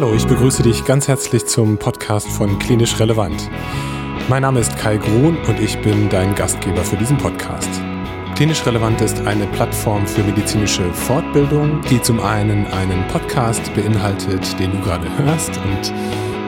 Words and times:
Hallo, 0.00 0.14
ich 0.14 0.26
begrüße 0.26 0.62
dich 0.62 0.86
ganz 0.86 1.08
herzlich 1.08 1.44
zum 1.44 1.76
Podcast 1.76 2.26
von 2.26 2.58
Klinisch 2.58 2.98
Relevant. 2.98 3.50
Mein 4.30 4.40
Name 4.40 4.60
ist 4.60 4.74
Kai 4.78 4.96
Grun 4.96 5.36
und 5.46 5.60
ich 5.60 5.78
bin 5.82 6.08
dein 6.08 6.34
Gastgeber 6.34 6.82
für 6.82 6.96
diesen 6.96 7.18
Podcast. 7.18 7.68
Klinisch 8.34 8.64
Relevant 8.64 9.02
ist 9.02 9.20
eine 9.26 9.46
Plattform 9.48 10.06
für 10.06 10.22
medizinische 10.22 10.90
Fortbildung, 10.94 11.82
die 11.90 12.00
zum 12.00 12.18
einen 12.18 12.66
einen 12.68 13.06
Podcast 13.08 13.60
beinhaltet, 13.74 14.58
den 14.58 14.72
du 14.72 14.80
gerade 14.80 15.06
hörst 15.18 15.58
und 15.58 15.92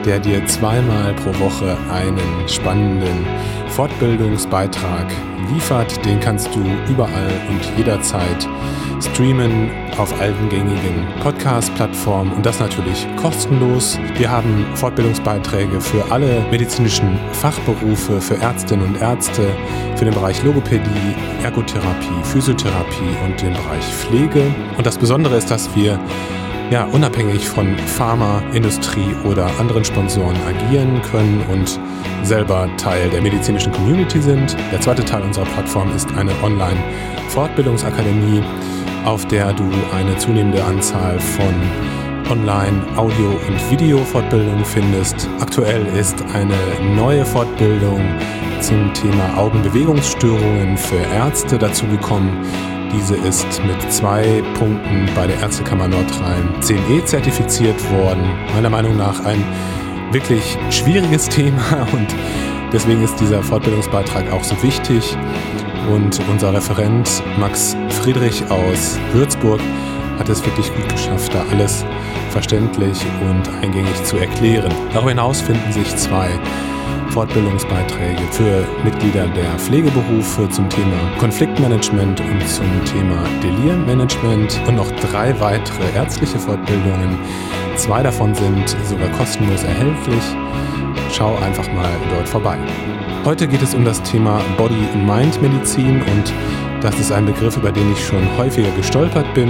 der 0.03 0.19
dir 0.19 0.43
zweimal 0.47 1.13
pro 1.13 1.29
Woche 1.37 1.77
einen 1.91 2.49
spannenden 2.49 3.27
Fortbildungsbeitrag 3.69 5.11
liefert. 5.53 6.03
Den 6.03 6.19
kannst 6.19 6.47
du 6.55 6.63
überall 6.89 7.29
und 7.49 7.77
jederzeit 7.77 8.49
streamen 9.05 9.69
auf 9.97 10.19
allen 10.19 10.49
gängigen 10.49 11.07
Podcast-Plattformen 11.21 12.33
und 12.33 12.45
das 12.45 12.59
natürlich 12.59 13.07
kostenlos. 13.17 13.99
Wir 14.17 14.31
haben 14.31 14.65
Fortbildungsbeiträge 14.75 15.79
für 15.81 16.11
alle 16.11 16.45
medizinischen 16.49 17.19
Fachberufe, 17.33 18.21
für 18.21 18.35
Ärztinnen 18.35 18.85
und 18.85 19.01
Ärzte, 19.01 19.47
für 19.95 20.05
den 20.05 20.13
Bereich 20.13 20.41
Logopädie, 20.43 21.15
Ergotherapie, 21.43 22.23
Physiotherapie 22.23 23.15
und 23.25 23.41
den 23.41 23.53
Bereich 23.53 23.83
Pflege. 23.83 24.53
Und 24.77 24.85
das 24.85 24.97
Besondere 24.97 25.37
ist, 25.37 25.51
dass 25.51 25.75
wir 25.75 25.99
ja, 26.71 26.85
unabhängig 26.85 27.47
von 27.47 27.77
Pharma, 27.77 28.41
Industrie 28.53 29.15
oder 29.25 29.47
anderen 29.59 29.85
Sponsoren 29.85 30.35
agieren 30.47 30.99
können 31.11 31.43
und 31.51 31.79
selber 32.23 32.67
Teil 32.77 33.09
der 33.09 33.21
medizinischen 33.21 33.71
Community 33.71 34.19
sind. 34.21 34.57
Der 34.71 34.81
zweite 34.81 35.05
Teil 35.05 35.21
unserer 35.21 35.45
Plattform 35.45 35.95
ist 35.95 36.11
eine 36.15 36.31
Online-Fortbildungsakademie, 36.41 38.41
auf 39.05 39.25
der 39.27 39.53
du 39.53 39.69
eine 39.93 40.17
zunehmende 40.17 40.63
Anzahl 40.63 41.19
von 41.19 41.53
Online-, 42.29 42.81
Audio- 42.95 43.39
und 43.47 43.71
Video-Fortbildungen 43.71 44.63
findest. 44.65 45.27
Aktuell 45.39 45.85
ist 45.87 46.23
eine 46.33 46.55
neue 46.95 47.25
Fortbildung 47.25 48.01
zum 48.61 48.93
Thema 48.93 49.37
Augenbewegungsstörungen 49.37 50.77
für 50.77 51.01
Ärzte 51.15 51.57
dazugekommen 51.57 52.29
diese 52.93 53.15
ist 53.15 53.59
mit 53.65 53.91
zwei 53.91 54.43
Punkten 54.53 55.09
bei 55.15 55.25
der 55.25 55.39
Ärztekammer 55.39 55.87
Nordrhein 55.87 56.47
10e 56.61 57.03
zertifiziert 57.03 57.91
worden. 57.91 58.21
Meiner 58.53 58.69
Meinung 58.69 58.95
nach 58.95 59.25
ein 59.25 59.43
wirklich 60.11 60.59
schwieriges 60.69 61.27
Thema 61.29 61.87
und 61.91 62.07
deswegen 62.71 63.03
ist 63.03 63.19
dieser 63.19 63.41
Fortbildungsbeitrag 63.41 64.31
auch 64.31 64.43
so 64.43 64.61
wichtig. 64.61 65.17
Und 65.91 66.19
unser 66.31 66.53
Referent 66.53 67.23
Max 67.39 67.75
Friedrich 67.89 68.43
aus 68.49 68.97
Würzburg 69.11 69.59
hat 70.17 70.29
es 70.29 70.43
wirklich 70.45 70.73
gut 70.73 70.89
geschafft, 70.89 71.33
da 71.33 71.43
alles 71.51 71.85
verständlich 72.29 72.99
und 73.29 73.49
eingängig 73.61 74.03
zu 74.03 74.17
erklären. 74.17 74.71
Darüber 74.93 75.09
hinaus 75.09 75.41
finden 75.41 75.71
sich 75.71 75.95
zwei 75.95 76.29
Fortbildungsbeiträge 77.09 78.21
für 78.31 78.65
Mitglieder 78.83 79.27
der 79.27 79.51
Pflegeberufe 79.59 80.49
zum 80.49 80.67
Thema 80.69 80.97
Konfliktmanagement 81.19 82.19
und 82.21 82.47
zum 82.47 82.65
Thema 82.85 83.23
Delirmanagement 83.43 84.59
und 84.67 84.75
noch 84.75 84.89
drei 85.11 85.39
weitere 85.39 85.83
ärztliche 85.95 86.39
Fortbildungen. 86.39 87.19
Zwei 87.75 88.01
davon 88.01 88.33
sind 88.33 88.75
sogar 88.89 89.09
kostenlos 89.09 89.63
erhältlich. 89.63 90.23
Schau 91.11 91.35
einfach 91.37 91.71
mal 91.73 91.91
dort 92.09 92.27
vorbei. 92.27 92.57
Heute 93.25 93.47
geht 93.47 93.61
es 93.61 93.73
um 93.73 93.85
das 93.85 94.03
Thema 94.03 94.41
Body-Mind-Medizin 94.57 96.01
und 96.01 96.33
das 96.81 96.99
ist 96.99 97.09
ein 97.09 97.25
Begriff, 97.25 97.55
über 97.55 97.71
den 97.71 97.89
ich 97.93 98.05
schon 98.05 98.21
häufiger 98.37 98.69
gestolpert 98.71 99.33
bin 99.33 99.49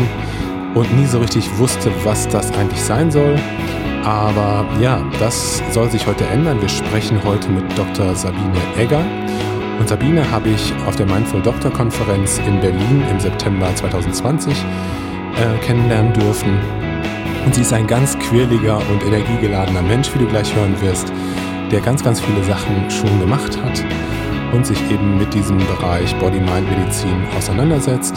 und 0.76 0.96
nie 0.96 1.08
so 1.08 1.18
richtig 1.18 1.50
wusste, 1.58 1.92
was 2.04 2.28
das 2.28 2.52
eigentlich 2.54 2.80
sein 2.80 3.10
soll. 3.10 3.36
Aber 4.04 4.64
ja, 4.80 5.04
das 5.20 5.64
soll 5.72 5.90
sich 5.90 6.06
heute 6.06 6.24
ändern. 6.28 6.62
Wir 6.62 6.70
sprechen 6.70 7.20
heute 7.24 7.50
mit 7.50 7.64
Dr. 7.76 8.14
Sabine 8.14 8.62
Egger. 8.78 9.04
Und 9.80 9.90
Sabine 9.90 10.30
habe 10.30 10.50
ich 10.50 10.72
auf 10.86 10.96
der 10.96 11.08
Mindful 11.08 11.42
Doctor 11.42 11.72
Konferenz 11.72 12.40
in 12.46 12.60
Berlin 12.62 13.04
im 13.10 13.20
September 13.20 13.74
2020 13.74 14.54
äh, 14.54 15.66
kennenlernen 15.66 16.14
dürfen. 16.14 16.60
Und 17.44 17.56
sie 17.56 17.62
ist 17.62 17.74
ein 17.74 17.88
ganz 17.88 18.20
quirliger 18.20 18.78
und 18.92 19.04
energiegeladener 19.04 19.82
Mensch, 19.82 20.14
wie 20.14 20.20
du 20.20 20.28
gleich 20.28 20.54
hören 20.56 20.80
wirst, 20.80 21.12
der 21.72 21.82
ganz, 21.82 22.04
ganz 22.04 22.20
viele 22.20 22.44
Sachen 22.44 22.90
schon 22.90 23.20
gemacht 23.20 23.58
hat 23.64 23.84
und 24.54 24.66
sich 24.66 24.80
eben 24.92 25.18
mit 25.18 25.34
diesem 25.34 25.58
Bereich 25.58 26.16
Body-Mind-Medizin 26.18 27.26
auseinandersetzt. 27.38 28.16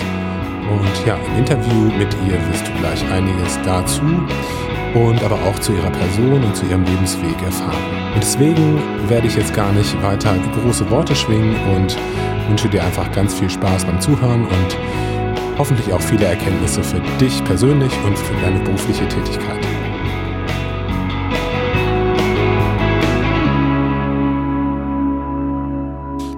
Und 0.70 1.06
ja, 1.06 1.16
im 1.16 1.38
Interview 1.38 1.90
mit 1.96 2.14
ihr 2.26 2.34
wirst 2.48 2.66
du 2.66 2.72
gleich 2.80 3.02
einiges 3.10 3.58
dazu 3.64 4.02
und 4.94 5.22
aber 5.22 5.36
auch 5.46 5.58
zu 5.58 5.72
ihrer 5.72 5.90
Person 5.90 6.42
und 6.42 6.56
zu 6.56 6.66
ihrem 6.66 6.84
Lebensweg 6.84 7.40
erfahren. 7.42 7.96
Und 8.14 8.22
deswegen 8.22 8.80
werde 9.08 9.26
ich 9.26 9.36
jetzt 9.36 9.54
gar 9.54 9.72
nicht 9.72 10.02
weiter 10.02 10.34
große 10.62 10.88
Worte 10.90 11.14
schwingen 11.14 11.54
und 11.74 11.96
wünsche 12.48 12.68
dir 12.68 12.82
einfach 12.82 13.10
ganz 13.12 13.34
viel 13.34 13.50
Spaß 13.50 13.84
beim 13.84 14.00
Zuhören 14.00 14.44
und 14.44 14.76
hoffentlich 15.58 15.92
auch 15.92 16.00
viele 16.00 16.26
Erkenntnisse 16.26 16.82
für 16.82 17.00
dich 17.20 17.42
persönlich 17.44 17.92
und 18.04 18.18
für 18.18 18.34
deine 18.42 18.60
berufliche 18.60 19.06
Tätigkeit. 19.08 19.65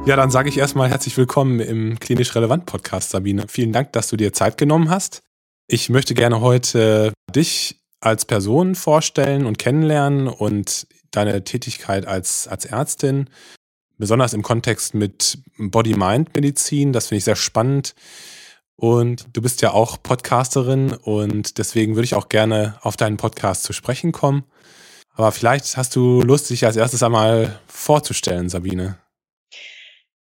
Ja, 0.09 0.17
dann 0.17 0.31
sage 0.31 0.49
ich 0.49 0.57
erstmal 0.57 0.89
herzlich 0.89 1.19
willkommen 1.19 1.61
im 1.61 2.01
Klinisch 2.01 2.35
Relevant 2.35 2.65
Podcast, 2.65 3.11
Sabine. 3.11 3.45
Vielen 3.47 3.75
Dank, 3.75 3.93
dass 3.93 4.09
du 4.09 4.17
dir 4.17 4.33
Zeit 4.33 4.57
genommen 4.57 4.89
hast. 4.89 5.21
Ich 5.67 5.91
möchte 5.91 6.15
gerne 6.15 6.41
heute 6.41 7.13
dich 7.37 7.85
als 8.01 8.25
Person 8.25 8.75
vorstellen 8.75 9.45
und 9.45 9.59
kennenlernen 9.59 10.27
und 10.27 10.87
deine 11.11 11.45
Tätigkeit 11.45 12.07
als, 12.07 12.49
als 12.49 12.65
Ärztin, 12.65 13.29
besonders 13.99 14.33
im 14.33 14.43
Kontext 14.43 14.95
mit 14.95 15.41
Body-Mind-Medizin. 15.59 16.95
Das 16.95 17.09
finde 17.09 17.19
ich 17.19 17.25
sehr 17.25 17.37
spannend. 17.37 17.95
Und 18.77 19.27
du 19.35 19.43
bist 19.43 19.61
ja 19.61 19.73
auch 19.73 20.03
Podcasterin 20.03 20.95
und 20.95 21.59
deswegen 21.59 21.97
würde 21.97 22.07
ich 22.07 22.15
auch 22.15 22.31
gerne 22.31 22.79
auf 22.81 22.97
deinen 22.97 23.19
Podcast 23.19 23.63
zu 23.65 23.75
sprechen 23.75 24.13
kommen. 24.13 24.45
Aber 25.13 25.33
vielleicht 25.33 25.77
hast 25.77 25.95
du 25.97 26.23
Lust, 26.23 26.49
dich 26.49 26.65
als 26.65 26.77
erstes 26.77 27.03
einmal 27.03 27.61
vorzustellen, 27.67 28.49
Sabine. 28.49 28.97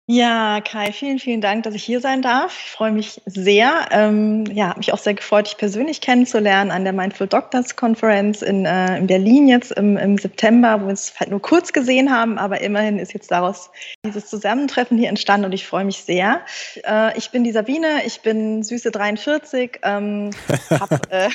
Ja, 0.07 0.59
Kai, 0.62 0.91
vielen, 0.91 1.19
vielen 1.19 1.41
Dank, 1.41 1.63
dass 1.63 1.75
ich 1.75 1.84
hier 1.84 2.01
sein 2.01 2.23
darf. 2.23 2.57
Ich 2.66 2.72
freue 2.72 2.91
mich 2.91 3.22
sehr. 3.28 3.88
Ähm, 3.91 4.45
ja, 4.51 4.69
habe 4.69 4.79
mich 4.79 4.91
auch 4.91 4.97
sehr 4.97 5.13
gefreut, 5.13 5.45
dich 5.45 5.57
persönlich 5.57 6.01
kennenzulernen 6.01 6.72
an 6.72 6.84
der 6.84 6.91
Mindful 6.91 7.28
Doctors 7.28 7.75
Conference 7.75 8.41
in, 8.41 8.66
äh, 8.66 8.97
in 8.97 9.06
Berlin 9.06 9.47
jetzt 9.47 9.72
im, 9.73 9.97
im 9.97 10.17
September, 10.17 10.81
wo 10.81 10.85
wir 10.85 10.90
uns 10.90 11.13
halt 11.19 11.29
nur 11.29 11.41
kurz 11.41 11.72
gesehen 11.72 12.11
haben, 12.11 12.40
aber 12.40 12.61
immerhin 12.61 12.97
ist 12.97 13.13
jetzt 13.13 13.29
daraus 13.29 13.69
dieses 14.03 14.25
Zusammentreffen 14.25 14.97
hier 14.97 15.07
entstanden 15.07 15.45
und 15.45 15.53
ich 15.53 15.67
freue 15.67 15.85
mich 15.85 16.03
sehr. 16.03 16.41
Äh, 16.84 17.16
ich 17.17 17.29
bin 17.29 17.44
die 17.44 17.51
Sabine, 17.51 18.03
ich 18.03 18.22
bin 18.22 18.63
süße 18.63 18.90
43, 18.90 19.79
ähm, 19.84 20.31
habe 20.72 21.00
äh, 21.09 21.29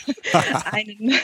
einen, 0.73 1.15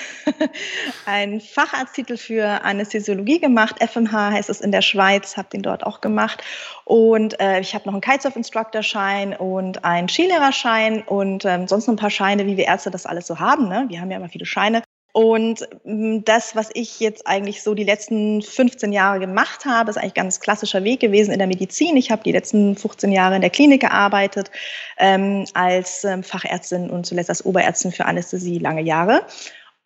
einen 1.07 1.41
Facharzttitel 1.41 2.17
für 2.17 2.65
Anästhesiologie 2.65 3.41
gemacht. 3.41 3.77
FMH 3.83 4.31
heißt 4.31 4.49
es 4.49 4.61
in 4.61 4.71
der 4.71 4.83
Schweiz, 4.83 5.37
habe 5.37 5.49
den 5.53 5.63
dort 5.63 5.85
auch 5.85 6.01
gemacht 6.01 6.43
und 6.85 7.32
äh, 7.41 7.61
ich 7.61 7.75
habe 7.75 7.85
noch 7.87 7.93
einen 7.93 8.01
Kitesurf-Instructor-Schein 8.01 9.35
und 9.35 9.85
einen 9.85 10.09
Skilehrerschein 10.09 11.03
und 11.03 11.45
ähm, 11.45 11.69
sonst 11.69 11.87
noch 11.87 11.95
ein 11.95 11.99
paar 11.99 12.11
Scheine, 12.11 12.47
wie 12.47 12.57
wir 12.57 12.67
Ärzte 12.67 12.91
das 12.91 13.07
alles 13.07 13.27
so 13.27 13.39
haben. 13.39 13.69
Ne? 13.69 13.87
Wir 13.89 14.01
haben 14.01 14.11
ja 14.11 14.17
immer 14.17 14.29
viele 14.29 14.47
Scheine. 14.47 14.83
Und 15.13 15.69
ähm, 15.85 16.25
das, 16.25 16.57
was 16.57 16.71
ich 16.73 16.99
jetzt 16.99 17.27
eigentlich 17.27 17.63
so 17.63 17.75
die 17.75 17.85
letzten 17.85 18.41
15 18.41 18.93
Jahre 18.93 19.21
gemacht 19.21 19.67
habe, 19.67 19.91
ist 19.91 19.99
eigentlich 19.99 20.13
ein 20.13 20.23
ganz 20.23 20.41
klassischer 20.41 20.85
Weg 20.85 21.01
gewesen 21.01 21.33
in 21.33 21.39
der 21.39 21.49
Medizin. 21.49 21.97
Ich 21.97 22.11
habe 22.11 22.23
die 22.23 22.33
letzten 22.33 22.77
15 22.77 23.13
Jahre 23.13 23.35
in 23.35 23.43
der 23.43 23.51
Klinik 23.51 23.83
gearbeitet, 23.83 24.51
ähm, 24.99 25.45
als 25.53 26.05
ähm, 26.05 26.23
Fachärztin 26.23 26.89
und 26.89 27.05
zuletzt 27.05 27.29
als 27.29 27.45
Oberärztin 27.45 27.93
für 27.93 28.07
Anästhesie 28.07 28.59
lange 28.59 28.83
Jahre 28.83 29.27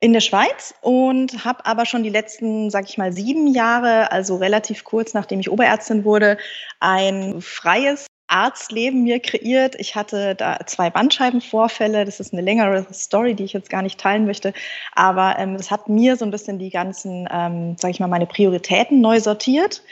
in 0.00 0.12
der 0.12 0.20
Schweiz 0.20 0.75
und 0.82 1.44
habe 1.44 1.64
aber 1.64 1.87
schon 1.87 2.02
die 2.02 2.10
letzten, 2.10 2.70
sag 2.70 2.88
ich 2.88 2.98
mal, 2.98 3.12
sieben 3.12 3.46
Jahre, 3.46 4.12
also 4.12 4.37
relativ 4.37 4.84
kurz 4.84 5.14
nachdem 5.14 5.40
ich 5.40 5.50
Oberärztin 5.50 6.04
wurde, 6.04 6.37
ein 6.81 7.40
freies 7.40 8.06
Arztleben 8.28 9.04
mir 9.04 9.20
kreiert. 9.20 9.76
Ich 9.78 9.94
hatte 9.94 10.34
da 10.34 10.58
zwei 10.66 10.90
Bandscheibenvorfälle. 10.90 12.04
Das 12.04 12.19
ist 12.20 12.32
eine 12.32 12.43
längere 12.43 12.87
Story, 12.93 13.34
die 13.34 13.44
ich 13.44 13.52
jetzt 13.52 13.70
gar 13.70 13.82
nicht 13.82 14.00
teilen 14.00 14.26
möchte. 14.26 14.52
Aber 14.94 15.38
ähm, 15.38 15.54
es 15.54 15.70
hat 15.70 15.88
mir 15.88 16.16
so 16.16 16.25
ein 16.25 16.31
bisschen 16.31 16.58
die 16.58 16.70
ganzen, 16.70 17.28
ähm, 17.31 17.76
sage 17.78 17.93
ich 17.93 18.00
mal, 18.00 18.08
meine 18.08 18.26
Prioritäten 18.26 19.00
neu 19.00 19.20
sortiert 19.20 19.82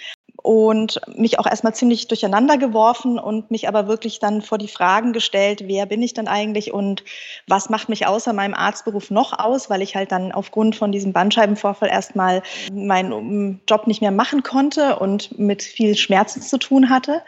und 0.44 1.00
mich 1.16 1.38
auch 1.38 1.46
erstmal 1.46 1.74
ziemlich 1.74 2.06
durcheinander 2.06 2.58
geworfen 2.58 3.18
und 3.18 3.50
mich 3.50 3.66
aber 3.66 3.88
wirklich 3.88 4.18
dann 4.18 4.42
vor 4.42 4.58
die 4.58 4.68
Fragen 4.68 5.14
gestellt, 5.14 5.62
wer 5.64 5.86
bin 5.86 6.02
ich 6.02 6.12
denn 6.12 6.28
eigentlich 6.28 6.70
und 6.70 7.02
was 7.46 7.70
macht 7.70 7.88
mich 7.88 8.06
außer 8.06 8.34
meinem 8.34 8.52
Arztberuf 8.52 9.10
noch 9.10 9.38
aus, 9.38 9.70
weil 9.70 9.80
ich 9.80 9.96
halt 9.96 10.12
dann 10.12 10.32
aufgrund 10.32 10.76
von 10.76 10.92
diesem 10.92 11.14
Bandscheibenvorfall 11.14 11.88
erstmal 11.88 12.42
meinen 12.70 13.62
Job 13.66 13.86
nicht 13.86 14.02
mehr 14.02 14.10
machen 14.10 14.42
konnte 14.42 14.98
und 14.98 15.38
mit 15.38 15.62
viel 15.62 15.96
Schmerzen 15.96 16.42
zu 16.42 16.58
tun 16.58 16.90
hatte. 16.90 17.22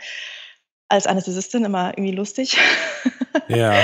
Als 0.89 1.07
Anästhesistin 1.07 1.65
immer 1.65 1.91
irgendwie 1.91 2.13
lustig. 2.13 2.59
Ja. 3.49 3.75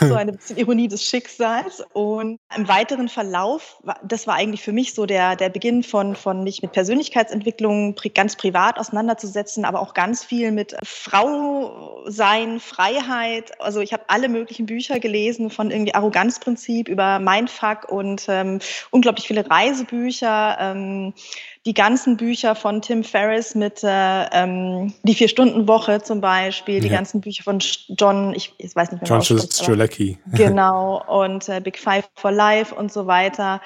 so 0.00 0.14
eine 0.14 0.32
bisschen 0.32 0.56
Ironie 0.56 0.88
des 0.88 1.04
Schicksals. 1.04 1.84
Und 1.92 2.38
im 2.56 2.68
weiteren 2.68 3.08
Verlauf, 3.08 3.80
das 4.02 4.26
war 4.26 4.34
eigentlich 4.34 4.62
für 4.62 4.72
mich 4.72 4.94
so 4.94 5.06
der, 5.06 5.36
der 5.36 5.50
Beginn 5.50 5.82
von, 5.82 6.16
von 6.16 6.42
mich 6.42 6.62
mit 6.62 6.72
Persönlichkeitsentwicklung 6.72 7.94
ganz 8.14 8.34
privat 8.34 8.78
auseinanderzusetzen, 8.78 9.64
aber 9.64 9.80
auch 9.80 9.94
ganz 9.94 10.24
viel 10.24 10.50
mit 10.52 10.74
Frau 10.82 12.02
sein, 12.06 12.60
Freiheit. 12.60 13.60
Also 13.60 13.80
ich 13.80 13.92
habe 13.92 14.04
alle 14.08 14.28
möglichen 14.28 14.66
Bücher 14.66 14.98
gelesen, 14.98 15.50
von 15.50 15.70
irgendwie 15.70 15.94
Arroganzprinzip 15.94 16.88
über 16.88 17.18
Mindfuck 17.18 17.88
und 17.88 18.26
ähm, 18.28 18.58
unglaublich 18.90 19.28
viele 19.28 19.48
Reisebücher. 19.48 20.56
Ähm, 20.58 21.14
die 21.66 21.74
ganzen 21.74 22.16
Bücher 22.16 22.54
von 22.54 22.82
Tim 22.82 23.04
Ferriss 23.04 23.54
mit 23.54 23.82
äh, 23.82 24.24
ähm, 24.32 24.92
die 25.02 25.14
Vier-Stunden-Woche 25.14 26.02
zum 26.02 26.20
Beispiel, 26.20 26.80
die 26.80 26.90
ganzen 26.90 27.22
Bücher 27.22 27.42
von 27.42 27.58
John, 27.98 28.34
ich, 28.34 28.52
ich 28.58 28.76
weiß 28.76 28.92
nicht 28.92 29.00
mehr, 29.00 29.08
John 29.08 29.22
Strzelecki. 29.22 30.18
Genau, 30.32 31.02
und 31.06 31.48
äh, 31.48 31.60
Big 31.60 31.78
Five 31.78 32.08
for 32.16 32.32
Life 32.32 32.74
und 32.74 32.92
so 32.92 33.06
weiter. 33.06 33.62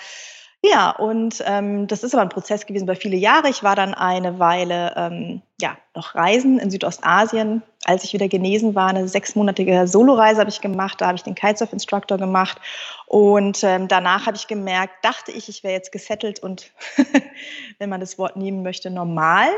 Ja, 0.65 0.91
und 0.91 1.41
ähm, 1.47 1.87
das 1.87 2.03
ist 2.03 2.15
aber 2.15 2.23
ein 2.23 2.31
Prozess 2.31 2.67
gewesen 2.67 2.85
über 2.85 2.97
viele 2.97 3.17
Jahre. 3.17 3.49
Ich 3.49 3.63
war 3.63 3.77
dann 3.77 3.95
eine 3.95 4.41
Weile 4.41 4.93
ähm, 4.97 5.41
ja, 5.61 5.77
noch 5.95 6.17
reisen 6.17 6.59
in 6.59 6.71
Südostasien. 6.71 7.63
Als 7.85 8.03
ich 8.03 8.13
wieder 8.13 8.27
genesen 8.27 8.75
war, 8.75 8.89
eine 8.89 9.07
sechsmonatige 9.07 9.87
Soloreise 9.87 10.41
habe 10.41 10.51
ich 10.51 10.61
gemacht. 10.61 11.01
Da 11.01 11.07
habe 11.07 11.17
ich 11.17 11.23
den 11.23 11.37
Kitesurf-Instructor 11.37 12.19
gemacht. 12.19 12.61
Und 13.07 13.63
ähm, 13.63 13.87
danach 13.87 14.27
habe 14.27 14.37
ich 14.37 14.49
gemerkt, 14.49 15.05
dachte 15.05 15.31
ich, 15.31 15.49
ich 15.49 15.63
wäre 15.63 15.75
jetzt 15.75 15.93
gesettelt 15.93 16.41
und, 16.41 16.73
wenn 17.79 17.89
man 17.89 18.01
das 18.01 18.19
Wort 18.19 18.35
nehmen 18.35 18.65
möchte, 18.65 18.91
normal 18.91 19.49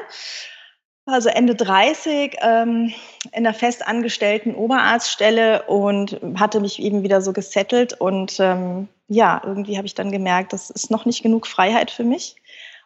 also 1.13 1.29
Ende 1.29 1.55
30 1.55 2.37
ähm, 2.41 2.93
in 3.33 3.47
einer 3.47 3.55
festangestellten 3.55 4.55
Oberarztstelle 4.55 5.63
und 5.63 6.21
hatte 6.39 6.61
mich 6.61 6.81
eben 6.81 7.03
wieder 7.03 7.21
so 7.21 7.33
gesettelt. 7.33 7.93
Und 7.95 8.39
ähm, 8.41 8.89
ja, 9.09 9.41
irgendwie 9.45 9.77
habe 9.77 9.87
ich 9.87 9.95
dann 9.95 10.13
gemerkt, 10.13 10.53
das 10.53 10.71
ist 10.71 10.91
noch 10.91 11.05
nicht 11.05 11.23
genug 11.23 11.47
Freiheit 11.47 11.91
für 11.91 12.05
mich. 12.05 12.37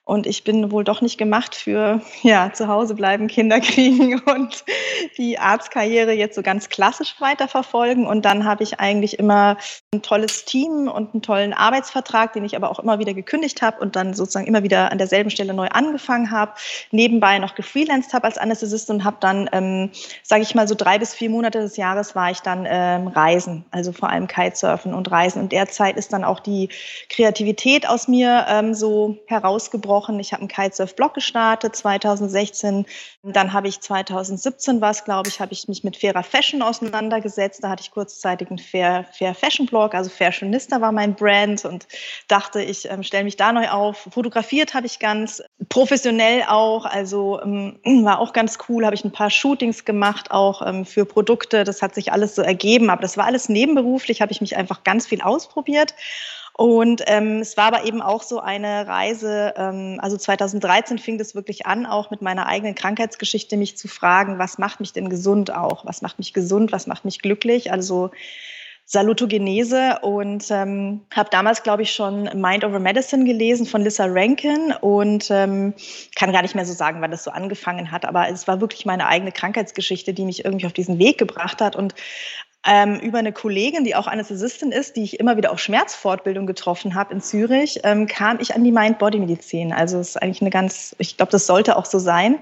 Und 0.07 0.27
ich 0.27 0.45
bin 0.45 0.71
wohl 0.71 0.85
doch 0.85 1.01
nicht 1.01 1.17
gemacht 1.17 1.55
für 1.55 2.03
ja, 2.23 2.53
zu 2.53 2.69
Hause 2.69 2.95
bleiben, 2.95 3.27
Kinder 3.27 3.59
kriegen 3.61 4.21
und 4.27 4.63
die 5.17 5.39
Arztkarriere 5.39 6.13
jetzt 6.13 6.35
so 6.35 6.43
ganz 6.43 6.69
klassisch 6.69 7.15
weiterverfolgen. 7.21 8.07
Und 8.07 8.27
dann 8.27 8.45
habe 8.45 8.63
ich 8.63 8.81
eigentlich 8.81 9.19
immer 9.19 9.57
ein 9.95 10.03
tolles 10.03 10.45
Team 10.45 10.89
und 10.89 11.15
einen 11.15 11.23
tollen 11.23 11.55
Arbeitsvertrag, 11.55 12.35
den 12.35 12.45
ich 12.45 12.55
aber 12.55 12.71
auch 12.71 12.81
immer 12.81 12.99
wieder 12.99 13.15
gekündigt 13.15 13.63
habe 13.63 13.81
und 13.81 13.97
dann 13.97 14.13
sozusagen 14.13 14.47
immer 14.47 14.63
wieder 14.63 14.93
an 14.93 14.99
derselben 14.99 15.31
Stelle 15.31 15.55
neu 15.55 15.69
angefangen 15.69 16.31
habe. 16.31 16.53
Nebenbei 16.91 17.39
noch 17.39 17.55
gefreelanced 17.55 18.13
habe 18.13 18.27
als 18.27 18.37
Anästhesistin 18.37 18.97
und 18.97 19.05
habe 19.05 19.17
dann, 19.21 19.49
ähm, 19.53 19.91
sage 20.23 20.43
ich 20.43 20.55
mal, 20.55 20.69
so 20.69 20.75
drei 20.75 20.99
bis 20.99 21.15
vier 21.15 21.31
Monate 21.31 21.61
des 21.61 21.79
Jahres 21.79 22.15
war 22.15 22.31
ich 22.31 22.41
dann 22.41 22.67
ähm, 22.69 23.09
Reisen, 23.09 23.65
also 23.71 23.93
vor 23.93 24.11
allem 24.11 24.27
Kitesurfen 24.27 24.93
und 24.93 25.11
Reisen. 25.11 25.41
Und 25.41 25.53
derzeit 25.53 25.97
ist 25.97 26.13
dann 26.13 26.25
auch 26.25 26.41
die 26.41 26.69
Kreativität 27.09 27.89
aus 27.89 28.07
mir 28.07 28.45
ähm, 28.51 28.75
so 28.75 29.17
herausgebrochen 29.29 29.94
gesprochen. 29.95 30.19
Ich 30.19 30.33
habe 30.33 30.41
einen 30.41 30.49
Kitesurf-Blog 30.49 31.15
gestartet 31.15 31.77
2016. 31.77 32.87
Dann 33.23 33.53
habe 33.53 33.69
ich 33.69 33.81
2017 33.81 34.81
was, 34.81 35.05
glaube 35.05 35.29
ich, 35.29 35.41
habe 35.41 35.53
ich 35.53 35.69
mich 35.69 35.85
mit 35.85 35.97
fairer 35.97 36.23
Fashion 36.23 36.63
auseinandergesetzt. 36.63 37.63
Da 37.63 37.69
hatte 37.71 37.83
ich 37.83 37.91
kurzzeitig 37.93 38.49
einen 38.49 38.59
Fair, 38.59 39.05
Fair 39.13 39.35
Fashion 39.35 39.67
Blog, 39.67 39.95
also 39.95 40.11
Fashionista 40.11 40.81
war 40.81 40.91
mein 40.91 41.15
Brand 41.15 41.65
und 41.65 41.87
dachte, 42.29 42.61
ich 42.61 42.91
ähm, 42.91 43.03
stelle 43.03 43.25
mich 43.25 43.37
da 43.37 43.53
neu 43.53 43.69
auf. 43.69 44.09
Fotografiert 44.11 44.75
habe 44.75 44.87
ich 44.87 44.99
ganz 44.99 45.43
professionell 45.69 46.45
auch, 46.49 46.85
also 46.87 47.41
ähm, 47.43 47.79
war 48.05 48.19
auch 48.19 48.33
ganz 48.33 48.59
cool. 48.69 48.85
Habe 48.85 48.97
ich 48.97 49.05
ein 49.05 49.13
paar 49.13 49.31
Shootings 49.31 49.85
gemacht, 49.85 50.33
auch 50.33 50.67
ähm, 50.67 50.85
für 50.85 51.05
Produkte. 51.05 51.63
Das 51.65 51.83
hat 51.83 51.95
sich 51.95 52.11
alles 52.11 52.35
so 52.35 52.43
ergeben, 52.43 52.91
aber 52.91 53.03
das 53.03 53.17
war 53.17 53.27
alles 53.27 53.49
nebenberuflich. 53.49 54.21
Habe 54.21 54.33
ich 54.33 54.41
mich 54.41 54.57
einfach 54.57 54.83
ganz 54.83 55.07
viel 55.07 55.23
ausprobiert. 55.23 55.95
Und 56.57 57.03
ähm, 57.09 57.41
es 57.41 57.57
war 57.57 57.65
aber 57.65 57.85
eben 57.85 58.01
auch 58.01 58.23
so 58.23 58.39
eine 58.39 58.87
Reise, 58.87 59.55
ähm, 59.57 59.99
also 60.01 60.17
2013 60.17 60.99
fing 60.99 61.19
das 61.19 61.35
wirklich 61.35 61.67
an, 61.67 61.85
auch 61.85 62.11
mit 62.11 62.23
meiner 62.23 62.47
eigenen 62.47 62.77
Krankheitsgeschichte 62.77 63.57
mich 63.57 63.77
zu 63.77 63.89
fragen, 63.89 64.39
was 64.39 64.57
macht 64.59 64.79
mich 64.79 64.93
denn 64.93 65.09
gesund 65.09 65.53
auch? 65.53 65.85
Was 65.85 66.01
macht 66.01 66.19
mich 66.19 66.33
gesund? 66.33 66.71
Was 66.71 66.87
macht 66.87 67.05
mich 67.05 67.21
glücklich? 67.21 67.73
Also 67.73 68.13
Salutogenese 68.87 69.99
und 70.03 70.49
ähm, 70.51 71.01
habe 71.13 71.31
damals, 71.31 71.63
glaube 71.63 71.83
ich, 71.83 71.93
schon 71.93 72.25
Mind 72.35 72.65
Over 72.65 72.79
Medicine 72.79 73.25
gelesen 73.25 73.67
von 73.67 73.83
Lissa 73.83 74.05
Rankin 74.07 74.75
und 74.81 75.31
ähm, 75.31 75.75
kann 76.15 76.33
gar 76.33 76.43
nicht 76.43 76.55
mehr 76.55 76.67
so 76.67 76.75
sagen, 76.75 77.01
wann 77.01 77.11
das 77.11 77.25
so 77.25 77.31
angefangen 77.31 77.91
hat, 77.91 78.05
aber 78.05 78.29
es 78.29 78.47
war 78.47 78.61
wirklich 78.61 78.85
meine 78.85 79.07
eigene 79.07 79.33
Krankheitsgeschichte, 79.33 80.13
die 80.13 80.27
mich 80.27 80.45
irgendwie 80.45 80.67
auf 80.67 80.75
diesen 80.75 80.99
Weg 80.99 81.17
gebracht 81.17 81.63
hat 81.63 81.77
und 81.77 81.95
ähm, 82.67 82.99
über 83.01 83.19
eine 83.19 83.33
Kollegin, 83.33 83.85
die 83.85 83.95
auch 83.95 84.07
Anästhesistin 84.07 84.73
ist, 84.73 84.97
die 84.97 85.03
ich 85.03 85.21
immer 85.21 85.37
wieder 85.37 85.53
auf 85.53 85.59
Schmerzfortbildung 85.59 86.47
getroffen 86.47 86.95
habe 86.95 87.13
in 87.13 87.21
Zürich, 87.21 87.81
ähm, 87.85 88.07
kam 88.07 88.41
ich 88.41 88.55
an 88.55 88.65
die 88.65 88.73
Mind-Body-Medizin. 88.73 89.73
Also 89.73 89.99
es 89.99 90.11
ist 90.11 90.23
eigentlich 90.23 90.41
eine 90.41 90.51
ganz, 90.51 90.97
ich 90.99 91.17
glaube, 91.17 91.33
das 91.33 91.47
sollte 91.47 91.77
auch 91.77 91.85
so 91.85 91.99
sein. 91.99 92.39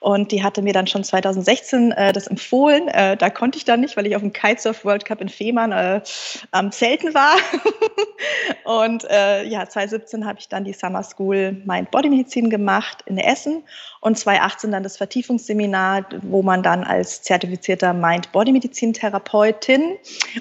Und 0.00 0.30
die 0.30 0.42
hatte 0.42 0.60
mir 0.60 0.72
dann 0.72 0.86
schon 0.86 1.04
2016 1.04 1.92
äh, 1.92 2.12
das 2.12 2.26
empfohlen. 2.26 2.88
Äh, 2.88 3.16
da 3.16 3.30
konnte 3.30 3.56
ich 3.56 3.64
dann 3.64 3.80
nicht, 3.80 3.96
weil 3.96 4.06
ich 4.06 4.14
auf 4.14 4.22
dem 4.22 4.32
Kitesurf 4.32 4.84
World 4.84 5.04
Cup 5.04 5.20
in 5.20 5.28
Fehmarn 5.30 5.72
äh, 5.72 6.00
am 6.50 6.70
Zelten 6.70 7.14
war. 7.14 7.36
und 8.64 9.04
äh, 9.10 9.44
ja, 9.44 9.66
2017 9.66 10.26
habe 10.26 10.38
ich 10.38 10.48
dann 10.48 10.64
die 10.64 10.74
Summer 10.74 11.02
School 11.02 11.62
Mind-Body-Medizin 11.64 12.50
gemacht 12.50 13.02
in 13.06 13.16
Essen 13.16 13.62
und 14.02 14.18
2018 14.18 14.72
dann 14.72 14.82
das 14.82 14.96
Vertiefungsseminar, 14.96 16.06
wo 16.22 16.42
man 16.42 16.64
dann 16.64 16.82
als 16.82 17.22
zertifizierter 17.22 17.94
Mind-Body-Medizin-Therapeutin 17.94 19.96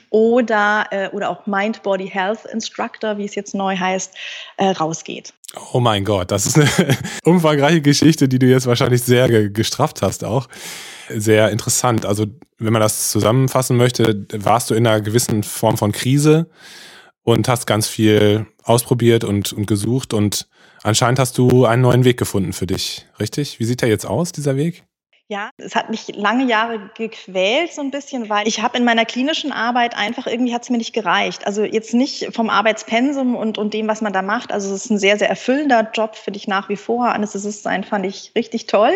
oder, 0.10 0.88
äh, 0.90 1.10
oder 1.10 1.30
auch 1.30 1.46
Mind-Body-Health 1.46 2.46
Instructor, 2.52 3.20
wie 3.20 3.26
es 3.26 3.36
jetzt 3.36 3.54
neu 3.54 3.78
heißt, 3.78 4.16
äh, 4.58 4.72
rausgeht. 4.72 5.36
Oh 5.72 5.80
mein 5.80 6.04
Gott, 6.04 6.32
das 6.32 6.48
ist 6.48 6.58
eine 6.58 6.70
umfangreiche 7.24 7.82
Geschichte, 7.82 8.28
die 8.28 8.40
du 8.40 8.48
jetzt 8.48 8.66
wahrscheinlich 8.66 9.04
sehr 9.04 9.52
gestrafft 9.52 10.02
hast 10.02 10.24
auch. 10.24 10.48
Sehr 11.10 11.52
interessant. 11.52 12.08
Also, 12.08 12.26
wenn 12.58 12.74
man 12.74 12.82
das 12.82 13.12
zusammenfassen 13.12 13.78
möchte, 13.78 14.26
warst 14.34 14.72
du 14.72 14.74
in 14.74 14.88
einer 14.88 15.02
gewissen 15.02 15.44
Form 15.44 15.78
von 15.78 15.92
Krise 15.92 16.50
und 17.22 17.48
hast 17.48 17.68
ganz 17.68 17.88
viel 17.88 18.48
ausprobiert 18.64 19.24
und, 19.24 19.54
und 19.54 19.68
gesucht 19.68 20.16
und 20.16 20.48
anscheinend 20.84 21.20
hast 21.20 21.38
du 21.38 21.66
einen 21.66 21.82
neuen 21.82 22.04
Weg 22.04 22.18
gefunden 22.18 22.54
für 22.54 22.68
dich, 22.68 23.06
richtig? 23.20 23.60
Wie 23.60 23.66
sieht 23.66 23.82
der 23.82 23.90
jetzt 23.90 24.06
aus, 24.06 24.32
dieser 24.32 24.56
Weg? 24.56 24.84
Ja, 25.32 25.52
es 25.56 25.76
hat 25.76 25.90
mich 25.90 26.14
lange 26.14 26.44
Jahre 26.44 26.92
gequält 26.98 27.72
so 27.72 27.80
ein 27.80 27.90
bisschen, 27.90 28.28
weil 28.28 28.46
ich 28.50 28.62
habe 28.62 28.78
in 28.78 28.84
meiner 28.84 29.06
klinischen 29.06 29.54
Arbeit 29.54 29.96
einfach 29.96 30.28
irgendwie 30.28 30.54
hat 30.54 30.64
es 30.64 30.70
mir 30.70 30.78
nicht 30.78 30.92
gereicht. 30.92 31.48
Also 31.48 31.64
jetzt 31.64 31.94
nicht 31.94 32.36
vom 32.36 32.50
Arbeitspensum 32.50 33.38
und, 33.38 33.58
und 33.58 33.74
dem, 33.74 33.88
was 33.88 34.02
man 34.02 34.12
da 34.12 34.24
macht. 34.24 34.52
Also 34.52 34.76
es 34.76 34.84
ist 34.84 34.92
ein 34.92 35.00
sehr, 35.00 35.18
sehr 35.18 35.30
erfüllender 35.30 35.90
Job, 35.94 36.18
finde 36.18 36.36
ich 36.36 36.50
nach 36.50 36.68
wie 36.68 36.76
vor. 36.76 37.14
Anästhesist 37.14 37.64
sein 37.64 37.86
fand 37.86 38.06
ich 38.06 38.34
richtig 38.36 38.68
toll. 38.68 38.92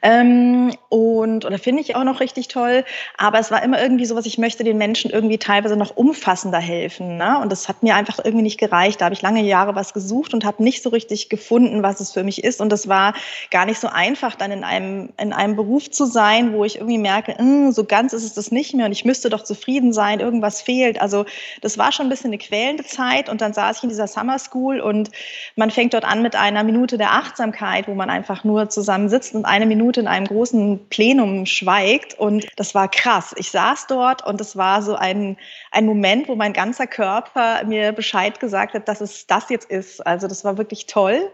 Ähm, 0.00 0.72
und, 0.88 1.44
oder 1.44 1.58
finde 1.58 1.82
ich 1.82 1.94
auch 1.94 2.04
noch 2.04 2.20
richtig 2.20 2.48
toll. 2.48 2.82
Aber 3.18 3.38
es 3.38 3.50
war 3.50 3.62
immer 3.62 3.78
irgendwie 3.78 4.06
so, 4.06 4.16
was 4.16 4.24
ich 4.24 4.38
möchte 4.38 4.64
den 4.64 4.78
Menschen 4.78 5.10
irgendwie 5.10 5.36
teilweise 5.36 5.76
noch 5.76 5.94
umfassender 5.94 6.58
helfen. 6.58 7.18
Ne? 7.18 7.38
Und 7.38 7.52
das 7.52 7.68
hat 7.68 7.82
mir 7.82 7.96
einfach 7.96 8.18
irgendwie 8.24 8.44
nicht 8.44 8.58
gereicht. 8.58 9.02
Da 9.02 9.04
habe 9.04 9.14
ich 9.14 9.20
lange 9.20 9.42
Jahre 9.42 9.74
was 9.74 9.92
gesucht 9.92 10.32
und 10.32 10.46
habe 10.46 10.62
nicht 10.62 10.82
so 10.82 10.88
richtig 10.88 11.28
gefunden, 11.28 11.82
was 11.82 12.00
es 12.00 12.12
für 12.12 12.24
mich 12.24 12.44
ist. 12.44 12.62
Und 12.62 12.70
das 12.70 12.88
war 12.88 13.12
gar 13.50 13.66
nicht 13.66 13.78
so 13.78 13.88
einfach, 13.88 14.36
dann 14.36 14.50
in 14.50 14.64
einem, 14.64 15.10
in 15.18 15.34
einem 15.34 15.54
Beruf 15.54 15.65
Beruf 15.66 15.90
zu 15.90 16.06
sein, 16.06 16.52
wo 16.52 16.64
ich 16.64 16.76
irgendwie 16.76 16.98
merke, 16.98 17.36
hm, 17.36 17.72
so 17.72 17.84
ganz 17.84 18.12
ist 18.12 18.22
es 18.22 18.34
das 18.34 18.52
nicht 18.52 18.74
mehr 18.74 18.86
und 18.86 18.92
ich 18.92 19.04
müsste 19.04 19.30
doch 19.30 19.42
zufrieden 19.42 19.92
sein, 19.92 20.20
irgendwas 20.20 20.62
fehlt. 20.62 21.00
Also 21.00 21.26
das 21.60 21.76
war 21.76 21.90
schon 21.90 22.06
ein 22.06 22.08
bisschen 22.08 22.30
eine 22.30 22.38
quälende 22.38 22.84
Zeit 22.84 23.28
und 23.28 23.40
dann 23.40 23.52
saß 23.52 23.78
ich 23.78 23.82
in 23.82 23.88
dieser 23.88 24.06
Summer 24.06 24.38
School 24.38 24.80
und 24.80 25.10
man 25.56 25.70
fängt 25.70 25.92
dort 25.94 26.04
an 26.04 26.22
mit 26.22 26.36
einer 26.36 26.62
Minute 26.62 26.98
der 26.98 27.12
Achtsamkeit, 27.12 27.88
wo 27.88 27.94
man 27.94 28.10
einfach 28.10 28.44
nur 28.44 28.68
zusammen 28.68 29.08
sitzt 29.08 29.34
und 29.34 29.44
eine 29.44 29.66
Minute 29.66 30.00
in 30.00 30.06
einem 30.06 30.26
großen 30.26 30.86
Plenum 30.88 31.46
schweigt 31.46 32.18
und 32.18 32.46
das 32.56 32.74
war 32.74 32.88
krass. 32.88 33.34
Ich 33.36 33.50
saß 33.50 33.88
dort 33.88 34.24
und 34.24 34.40
es 34.40 34.56
war 34.56 34.82
so 34.82 34.94
ein, 34.94 35.36
ein 35.70 35.86
Moment, 35.86 36.28
wo 36.28 36.34
mein 36.34 36.52
ganzer 36.52 36.86
Körper 36.86 37.64
mir 37.64 37.92
Bescheid 37.92 38.40
gesagt 38.40 38.74
hat, 38.74 38.88
dass 38.88 39.00
es 39.00 39.26
das 39.26 39.48
jetzt 39.50 39.70
ist. 39.70 40.06
Also 40.06 40.28
das 40.28 40.44
war 40.44 40.58
wirklich 40.58 40.86
toll 40.86 41.30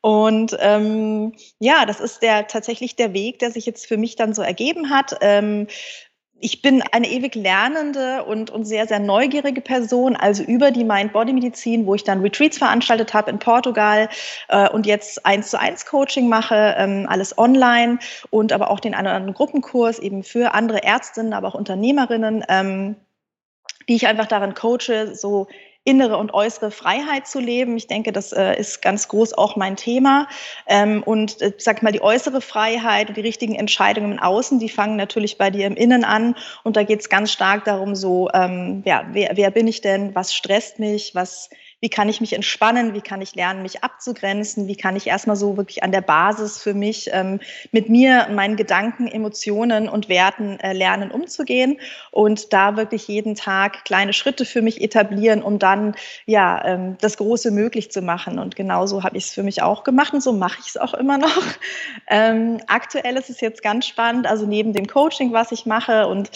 und 0.00 0.56
ähm, 0.60 1.32
ja, 1.58 1.86
das 1.86 2.00
ist 2.00 2.22
der 2.22 2.46
tatsächlich 2.46 2.96
der 2.96 3.12
Weg, 3.12 3.38
der 3.38 3.50
sich 3.50 3.66
jetzt 3.66 3.86
für 3.86 3.96
mich 3.96 4.16
dann 4.16 4.34
so 4.34 4.42
ergeben 4.42 4.90
hat. 4.90 5.16
Ähm, 5.20 5.66
ich 6.44 6.60
bin 6.60 6.82
eine 6.92 7.08
ewig 7.08 7.34
lernende 7.34 8.24
und, 8.24 8.50
und 8.50 8.66
sehr, 8.66 8.86
sehr 8.86 8.98
neugierige 8.98 9.62
Person, 9.62 10.14
also 10.14 10.42
über 10.42 10.70
die 10.70 10.84
Mind-Body-Medizin, 10.84 11.86
wo 11.86 11.94
ich 11.94 12.04
dann 12.04 12.20
Retreats 12.20 12.58
veranstaltet 12.58 13.14
habe 13.14 13.30
in 13.30 13.38
Portugal 13.38 14.10
äh, 14.48 14.68
und 14.68 14.84
jetzt 14.84 15.24
eins 15.24 15.48
zu 15.48 15.58
eins 15.58 15.86
Coaching 15.86 16.28
mache, 16.28 16.74
ähm, 16.76 17.06
alles 17.08 17.38
online 17.38 17.98
und 18.28 18.52
aber 18.52 18.70
auch 18.70 18.80
den 18.80 18.94
einen 18.94 19.06
oder 19.06 19.16
anderen 19.16 19.34
Gruppenkurs 19.34 19.98
eben 19.98 20.22
für 20.22 20.52
andere 20.52 20.82
Ärztinnen, 20.82 21.32
aber 21.32 21.48
auch 21.48 21.54
Unternehmerinnen, 21.54 22.44
ähm, 22.48 22.96
die 23.88 23.96
ich 23.96 24.06
einfach 24.06 24.26
darin 24.26 24.54
coache, 24.54 25.14
so 25.14 25.48
innere 25.84 26.16
und 26.16 26.32
äußere 26.32 26.70
Freiheit 26.70 27.26
zu 27.26 27.38
leben. 27.38 27.76
Ich 27.76 27.86
denke, 27.86 28.10
das 28.10 28.32
äh, 28.32 28.58
ist 28.58 28.80
ganz 28.80 29.08
groß 29.08 29.34
auch 29.34 29.56
mein 29.56 29.76
Thema. 29.76 30.26
Ähm, 30.66 31.02
und 31.02 31.40
äh, 31.42 31.52
sag 31.58 31.82
mal, 31.82 31.92
die 31.92 32.02
äußere 32.02 32.40
Freiheit 32.40 33.08
und 33.08 33.16
die 33.16 33.20
richtigen 33.20 33.54
Entscheidungen 33.54 34.12
im 34.12 34.18
Außen, 34.18 34.58
die 34.58 34.70
fangen 34.70 34.96
natürlich 34.96 35.36
bei 35.36 35.50
dir 35.50 35.66
im 35.66 35.76
Innen 35.76 36.04
an. 36.04 36.36
Und 36.62 36.76
da 36.76 36.82
geht 36.84 37.00
es 37.00 37.10
ganz 37.10 37.30
stark 37.32 37.64
darum, 37.64 37.94
so, 37.94 38.30
ähm, 38.32 38.82
ja, 38.86 39.06
wer, 39.12 39.32
wer 39.34 39.50
bin 39.50 39.68
ich 39.68 39.82
denn? 39.82 40.14
Was 40.14 40.34
stresst 40.34 40.78
mich? 40.78 41.14
Was 41.14 41.50
wie 41.80 41.88
kann 41.88 42.08
ich 42.08 42.20
mich 42.20 42.32
entspannen, 42.32 42.94
wie 42.94 43.00
kann 43.00 43.20
ich 43.20 43.34
lernen, 43.34 43.62
mich 43.62 43.84
abzugrenzen, 43.84 44.68
wie 44.68 44.76
kann 44.76 44.96
ich 44.96 45.06
erstmal 45.06 45.36
so 45.36 45.56
wirklich 45.56 45.82
an 45.82 45.92
der 45.92 46.00
Basis 46.00 46.58
für 46.58 46.74
mich 46.74 47.10
ähm, 47.12 47.40
mit 47.72 47.88
mir, 47.88 48.28
meinen 48.30 48.56
Gedanken, 48.56 49.06
Emotionen 49.06 49.88
und 49.88 50.08
Werten 50.08 50.58
äh, 50.60 50.72
lernen 50.72 51.10
umzugehen 51.10 51.78
und 52.10 52.52
da 52.52 52.76
wirklich 52.76 53.08
jeden 53.08 53.34
Tag 53.34 53.84
kleine 53.84 54.12
Schritte 54.12 54.44
für 54.44 54.62
mich 54.62 54.80
etablieren, 54.80 55.42
um 55.42 55.58
dann 55.58 55.94
ja 56.26 56.64
ähm, 56.64 56.96
das 57.00 57.16
Große 57.16 57.50
möglich 57.50 57.90
zu 57.90 58.02
machen. 58.02 58.38
Und 58.38 58.56
genauso 58.56 59.02
habe 59.02 59.16
ich 59.16 59.26
es 59.26 59.32
für 59.32 59.42
mich 59.42 59.62
auch 59.62 59.84
gemacht 59.84 60.14
und 60.14 60.22
so 60.22 60.32
mache 60.32 60.60
ich 60.60 60.68
es 60.68 60.76
auch 60.76 60.94
immer 60.94 61.18
noch. 61.18 61.28
Ähm, 62.08 62.60
aktuell 62.66 63.16
ist 63.16 63.30
es 63.30 63.40
jetzt 63.40 63.62
ganz 63.62 63.86
spannend, 63.86 64.26
also 64.26 64.46
neben 64.46 64.72
dem 64.72 64.86
Coaching, 64.86 65.32
was 65.32 65.52
ich 65.52 65.64
mache 65.66 66.06
und 66.06 66.30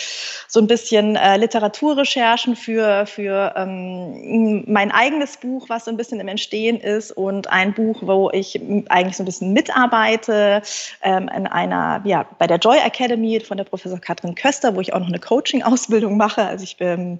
so 0.48 0.60
ein 0.60 0.66
bisschen 0.66 1.16
äh, 1.16 1.36
Literaturrecherchen 1.36 2.56
für, 2.56 3.06
für 3.06 3.54
ähm, 3.56 4.64
mein 4.66 4.90
eigenes 4.90 5.37
Buch, 5.40 5.68
was 5.68 5.84
so 5.84 5.90
ein 5.90 5.96
bisschen 5.96 6.20
im 6.20 6.28
Entstehen 6.28 6.80
ist 6.80 7.12
und 7.12 7.48
ein 7.48 7.74
Buch, 7.74 7.98
wo 8.02 8.30
ich 8.30 8.60
eigentlich 8.88 9.16
so 9.16 9.22
ein 9.22 9.26
bisschen 9.26 9.52
mitarbeite 9.52 10.62
ähm, 11.02 11.28
in 11.28 11.46
einer, 11.46 12.02
ja, 12.04 12.26
bei 12.38 12.46
der 12.46 12.58
Joy 12.58 12.78
Academy 12.78 13.40
von 13.40 13.56
der 13.56 13.64
Professor 13.64 14.00
Katrin 14.00 14.34
Köster, 14.34 14.74
wo 14.74 14.80
ich 14.80 14.92
auch 14.92 15.00
noch 15.00 15.08
eine 15.08 15.18
Coaching-Ausbildung 15.18 16.16
mache. 16.16 16.42
Also 16.42 16.64
ich 16.64 16.76
bin 16.76 17.18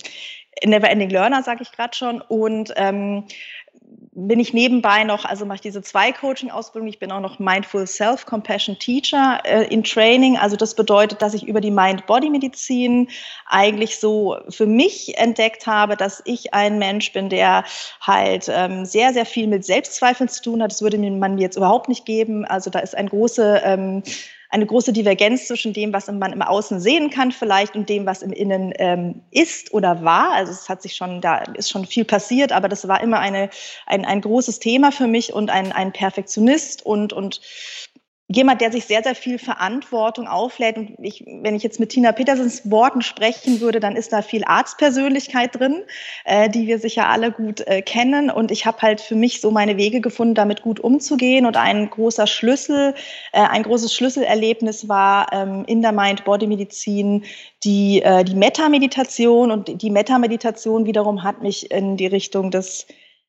Never 0.65 0.91
Ending 0.91 1.11
Learner, 1.11 1.43
sage 1.43 1.63
ich 1.63 1.73
gerade 1.73 1.97
schon. 1.97 2.21
Und 2.21 2.73
ähm, 2.77 3.25
bin 4.27 4.41
ich 4.41 4.53
nebenbei 4.53 5.05
noch, 5.05 5.25
also 5.25 5.47
mache 5.47 5.57
ich 5.57 5.61
diese 5.61 5.81
zwei 5.81 6.11
Coaching-Ausbildungen. 6.11 6.93
Ich 6.93 6.99
bin 6.99 7.13
auch 7.13 7.21
noch 7.21 7.39
Mindful 7.39 7.87
Self-Compassion 7.87 8.79
Teacher 8.79 9.41
äh, 9.45 9.73
in 9.73 9.85
Training. 9.85 10.37
Also 10.37 10.57
das 10.57 10.75
bedeutet, 10.75 11.23
dass 11.23 11.35
ich 11.35 11.47
über 11.47 11.61
die 11.61 11.71
Mind-Body-Medizin 11.71 13.09
eigentlich 13.47 13.99
so 13.99 14.37
für 14.49 14.67
mich 14.67 15.17
entdeckt 15.19 15.69
habe, 15.69 15.97
dass 15.97 16.21
ich 16.25 16.53
ein 16.53 16.79
Mensch 16.81 17.13
bin, 17.13 17.29
der 17.29 17.65
halt 18.01 18.51
ähm, 18.53 18.85
sehr, 18.85 19.13
sehr 19.13 19.27
viel 19.27 19.47
mit 19.47 19.65
Selbstzweifeln 19.65 20.29
zu 20.29 20.43
tun 20.43 20.63
hat. 20.63 20.73
Das 20.73 20.83
würde 20.83 20.99
man 20.99 21.37
mir 21.37 21.43
jetzt 21.43 21.57
überhaupt 21.57 21.89
nicht 21.89 22.05
geben. 22.05 22.45
Also 22.45 22.71
da 22.71 22.81
ist 22.81 22.97
ein 22.97 23.09
große 23.09 23.63
ähm, 23.65 24.03
eine 24.51 24.67
große 24.67 24.93
Divergenz 24.93 25.47
zwischen 25.47 25.73
dem, 25.73 25.93
was 25.93 26.11
man 26.11 26.33
im 26.33 26.43
Außen 26.43 26.81
sehen 26.81 27.11
kann 27.11 27.33
vielleicht 27.33 27.77
und 27.77 27.89
dem, 27.89 28.07
was 28.07 28.23
im 28.23 28.33
Innen 28.33 28.73
ähm, 28.77 29.23
ist 29.31 29.73
oder 29.75 30.03
war. 30.03 30.33
Also 30.33 30.53
es 30.53 30.69
hat 30.69 30.81
sich 30.81 30.97
schon, 30.97 31.21
da 31.21 31.39
ist 31.55 31.71
schon 31.71 31.85
viel 31.85 32.05
passiert, 32.05 32.53
aber 32.53 32.69
das 32.69 32.89
war 32.89 33.03
immer 33.03 33.19
eine, 33.19 33.51
ein, 33.87 34.05
ein 34.05 34.21
großes 34.21 34.59
Thema 34.59 34.91
für 34.91 35.07
mich 35.07 35.33
und 35.33 35.51
ein, 35.51 35.73
ein 35.73 35.93
Perfektionist 35.93 36.85
und, 36.85 37.13
und 37.13 37.41
jemand, 38.29 38.61
der 38.61 38.71
sich 38.71 38.85
sehr, 38.85 39.03
sehr 39.03 39.15
viel 39.15 39.39
Verantwortung 39.39 40.29
auflädt. 40.29 40.77
Und 40.77 40.97
ich, 41.01 41.25
wenn 41.27 41.55
ich 41.55 41.63
jetzt 41.63 41.81
mit 41.81 41.89
Tina 41.89 42.13
Petersens 42.13 42.71
Worten 42.71 43.01
sprechen 43.01 43.61
würde, 43.61 43.81
dann 43.81 43.97
ist 43.97 44.13
da 44.13 44.21
viel 44.21 44.45
Arztpersönlichkeit 44.45 45.59
drin, 45.59 45.83
äh, 46.27 46.51
die 46.51 46.67
wir 46.67 46.79
sicher 46.79 47.09
alle 47.09 47.33
gut 47.33 47.67
äh, 47.67 47.81
kennen. 47.81 48.31
Und 48.31 48.51
ich 48.51 48.67
habe 48.67 48.83
halt 48.83 49.01
für 49.01 49.15
mich 49.15 49.41
so 49.41 49.51
meine 49.51 49.79
Wege 49.79 50.03
gefunden, 50.03 50.35
damit 50.35 50.61
gut 50.61 50.79
umzugehen. 50.79 51.47
Und 51.47 51.57
ein 51.57 51.89
großer 51.89 52.27
Schlüssel, 52.27 52.95
äh, 53.33 53.41
ein 53.41 53.63
großes 53.63 53.95
Schlüsselerlebnis 53.95 54.89
war 54.89 55.33
ähm, 55.33 55.65
in 55.67 55.81
der 55.81 55.93
Mind-Body-Medizin 55.93 57.25
die, 57.65 58.03
äh, 58.03 58.25
die 58.25 58.35
Metta-Meditation. 58.35 59.51
Und 59.51 59.81
die 59.81 59.91
Metta-Meditation 59.91 60.85
wiederum 60.85 61.23
hat 61.23 61.43
mich 61.43 61.71
in 61.71 61.97
die 61.97 62.07
Richtung 62.07 62.51
des 62.51 62.87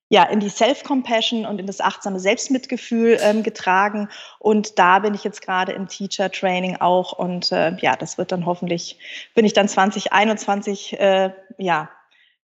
ja, 0.10 0.24
in 0.24 0.40
die 0.40 0.50
Self-Compassion 0.50 1.46
und 1.46 1.60
in 1.60 1.68
das 1.68 1.82
achtsame 1.82 2.20
Selbstmitgefühl 2.20 3.20
ähm, 3.22 3.44
getragen. 3.44 4.10
Und 4.40 4.80
da 4.80 5.00
bin 5.00 5.14
ich 5.14 5.24
jetzt 5.24 5.42
gerade 5.42 5.72
im 5.72 5.88
Teacher-Training 5.88 6.78
auch. 6.78 7.14
Und 7.14 7.52
äh, 7.52 7.78
ja, 7.78 7.96
das 7.96 8.18
wird 8.18 8.32
dann 8.32 8.48
hoffentlich, 8.48 8.98
bin 9.36 9.46
ich 9.46 9.54
dann 9.54 9.68
2021, 9.68 11.00
äh, 11.00 11.32
ja, 11.58 11.90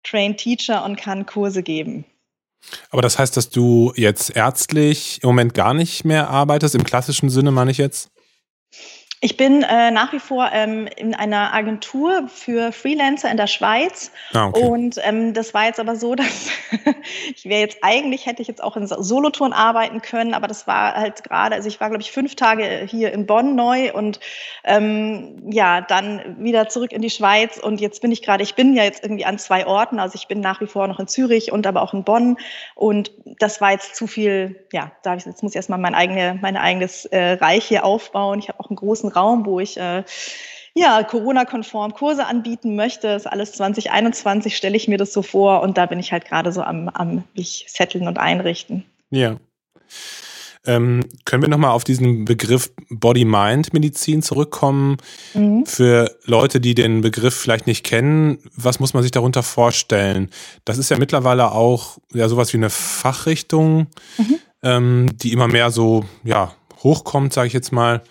Trained 0.03 0.37
Teacher 0.37 0.85
und 0.85 0.95
kann 0.95 1.25
Kurse 1.25 1.63
geben. 1.63 2.05
Aber 2.91 3.01
das 3.01 3.17
heißt, 3.17 3.35
dass 3.35 3.49
du 3.49 3.93
jetzt 3.95 4.35
ärztlich 4.35 5.21
im 5.23 5.29
Moment 5.29 5.55
gar 5.55 5.73
nicht 5.73 6.05
mehr 6.05 6.29
arbeitest, 6.29 6.75
im 6.75 6.83
klassischen 6.83 7.29
Sinne 7.29 7.51
meine 7.51 7.71
ich 7.71 7.77
jetzt? 7.77 8.11
Ich 9.21 9.37
bin 9.37 9.63
äh, 9.63 9.91
nach 9.91 10.11
wie 10.13 10.19
vor 10.19 10.49
ähm, 10.51 10.87
in 10.97 11.15
einer 11.15 11.53
Agentur 11.53 12.27
für 12.27 12.71
Freelancer 12.71 13.31
in 13.31 13.37
der 13.37 13.47
Schweiz. 13.47 14.11
Ah, 14.33 14.47
okay. 14.47 14.63
Und 14.63 14.99
ähm, 15.03 15.33
das 15.33 15.53
war 15.53 15.65
jetzt 15.65 15.79
aber 15.79 15.95
so, 15.95 16.15
dass 16.15 16.49
ich 17.33 17.45
wäre 17.45 17.61
jetzt 17.61 17.77
eigentlich, 17.81 18.25
hätte 18.25 18.41
ich 18.41 18.47
jetzt 18.47 18.61
auch 18.61 18.75
in 18.75 18.87
Solothurn 18.87 19.53
arbeiten 19.53 20.01
können, 20.01 20.33
aber 20.33 20.47
das 20.47 20.67
war 20.67 20.95
halt 20.95 21.23
gerade, 21.23 21.55
also 21.55 21.67
ich 21.67 21.79
war, 21.79 21.89
glaube 21.89 22.01
ich, 22.01 22.11
fünf 22.11 22.35
Tage 22.35 22.85
hier 22.87 23.13
in 23.13 23.25
Bonn 23.25 23.55
neu 23.55 23.93
und 23.93 24.19
ähm, 24.63 25.41
ja, 25.49 25.81
dann 25.81 26.37
wieder 26.39 26.67
zurück 26.67 26.91
in 26.91 27.01
die 27.01 27.09
Schweiz. 27.09 27.57
Und 27.57 27.79
jetzt 27.79 28.01
bin 28.01 28.11
ich 28.11 28.21
gerade, 28.21 28.43
ich 28.43 28.55
bin 28.55 28.75
ja 28.75 28.83
jetzt 28.83 29.03
irgendwie 29.03 29.25
an 29.25 29.39
zwei 29.39 29.65
Orten, 29.65 29.99
also 29.99 30.15
ich 30.15 30.27
bin 30.27 30.41
nach 30.41 30.59
wie 30.61 30.67
vor 30.67 30.87
noch 30.87 30.99
in 30.99 31.07
Zürich 31.07 31.51
und 31.51 31.65
aber 31.65 31.81
auch 31.81 31.93
in 31.93 32.03
Bonn. 32.03 32.37
Und 32.75 33.11
das 33.39 33.61
war 33.61 33.71
jetzt 33.71 33.95
zu 33.95 34.07
viel, 34.07 34.67
ja, 34.73 34.91
da 35.03 35.15
ich, 35.15 35.25
jetzt 35.25 35.41
muss 35.41 35.53
ich 35.53 35.55
erstmal 35.55 35.79
mein, 35.79 35.95
eigene, 35.95 36.37
mein 36.41 36.57
eigenes 36.57 37.05
äh, 37.05 37.33
Reich 37.33 37.65
hier 37.65 37.85
aufbauen. 37.85 38.39
Ich 38.39 38.49
habe 38.49 38.59
auch 38.59 38.69
einen 38.69 38.75
großen 38.75 39.04
Raum, 39.07 39.45
wo 39.45 39.59
ich 39.59 39.77
äh, 39.77 40.03
ja, 40.75 41.03
Corona-konform 41.03 41.93
Kurse 41.93 42.25
anbieten 42.25 42.75
möchte. 42.75 43.07
Das 43.07 43.23
ist 43.23 43.31
alles 43.31 43.53
2021, 43.53 44.55
stelle 44.55 44.75
ich 44.75 44.87
mir 44.87 44.97
das 44.97 45.13
so 45.13 45.21
vor. 45.21 45.61
Und 45.61 45.77
da 45.77 45.85
bin 45.85 45.99
ich 45.99 46.11
halt 46.11 46.25
gerade 46.25 46.51
so 46.51 46.61
am, 46.61 46.89
am 46.89 47.23
mich 47.33 47.65
setteln 47.69 48.07
und 48.07 48.19
einrichten. 48.19 48.83
Ja. 49.09 49.37
Ähm, 50.67 51.01
können 51.25 51.43
wir 51.43 51.49
nochmal 51.49 51.71
auf 51.71 51.83
diesen 51.83 52.25
Begriff 52.25 52.71
Body-Mind-Medizin 52.89 54.21
zurückkommen? 54.21 54.97
Mhm. 55.33 55.65
Für 55.65 56.17
Leute, 56.25 56.59
die 56.59 56.75
den 56.75 57.01
Begriff 57.01 57.35
vielleicht 57.35 57.67
nicht 57.67 57.85
kennen, 57.85 58.39
was 58.55 58.79
muss 58.79 58.93
man 58.93 59.03
sich 59.03 59.11
darunter 59.11 59.43
vorstellen? 59.43 60.29
Das 60.65 60.77
ist 60.77 60.89
ja 60.89 60.97
mittlerweile 60.97 61.51
auch 61.51 61.99
ja 62.13 62.27
sowas 62.27 62.51
wie 62.51 62.57
eine 62.57 62.71
Fachrichtung, 62.71 63.87
mhm. 64.17 64.39
ähm, 64.63 65.05
die 65.13 65.31
immer 65.31 65.47
mehr 65.47 65.71
so 65.71 66.03
ja 66.23 66.53
hochkommt, 66.83 67.31
sage 67.31 67.47
ich 67.47 67.53
jetzt 67.53 67.71
mal. 67.71 68.01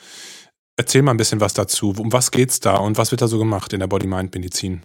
Erzähl 0.77 1.03
mal 1.03 1.13
ein 1.13 1.17
bisschen 1.17 1.41
was 1.41 1.55
dazu. 1.55 1.95
Um 1.97 2.13
was 2.13 2.31
geht's 2.31 2.59
da 2.59 2.77
und 2.77 2.99
was 2.99 3.13
wird 3.13 3.23
da 3.23 3.29
so 3.29 3.39
gemacht 3.39 3.73
in 3.73 3.81
der 3.81 3.87
Body-Mind-Medizin? 3.87 4.83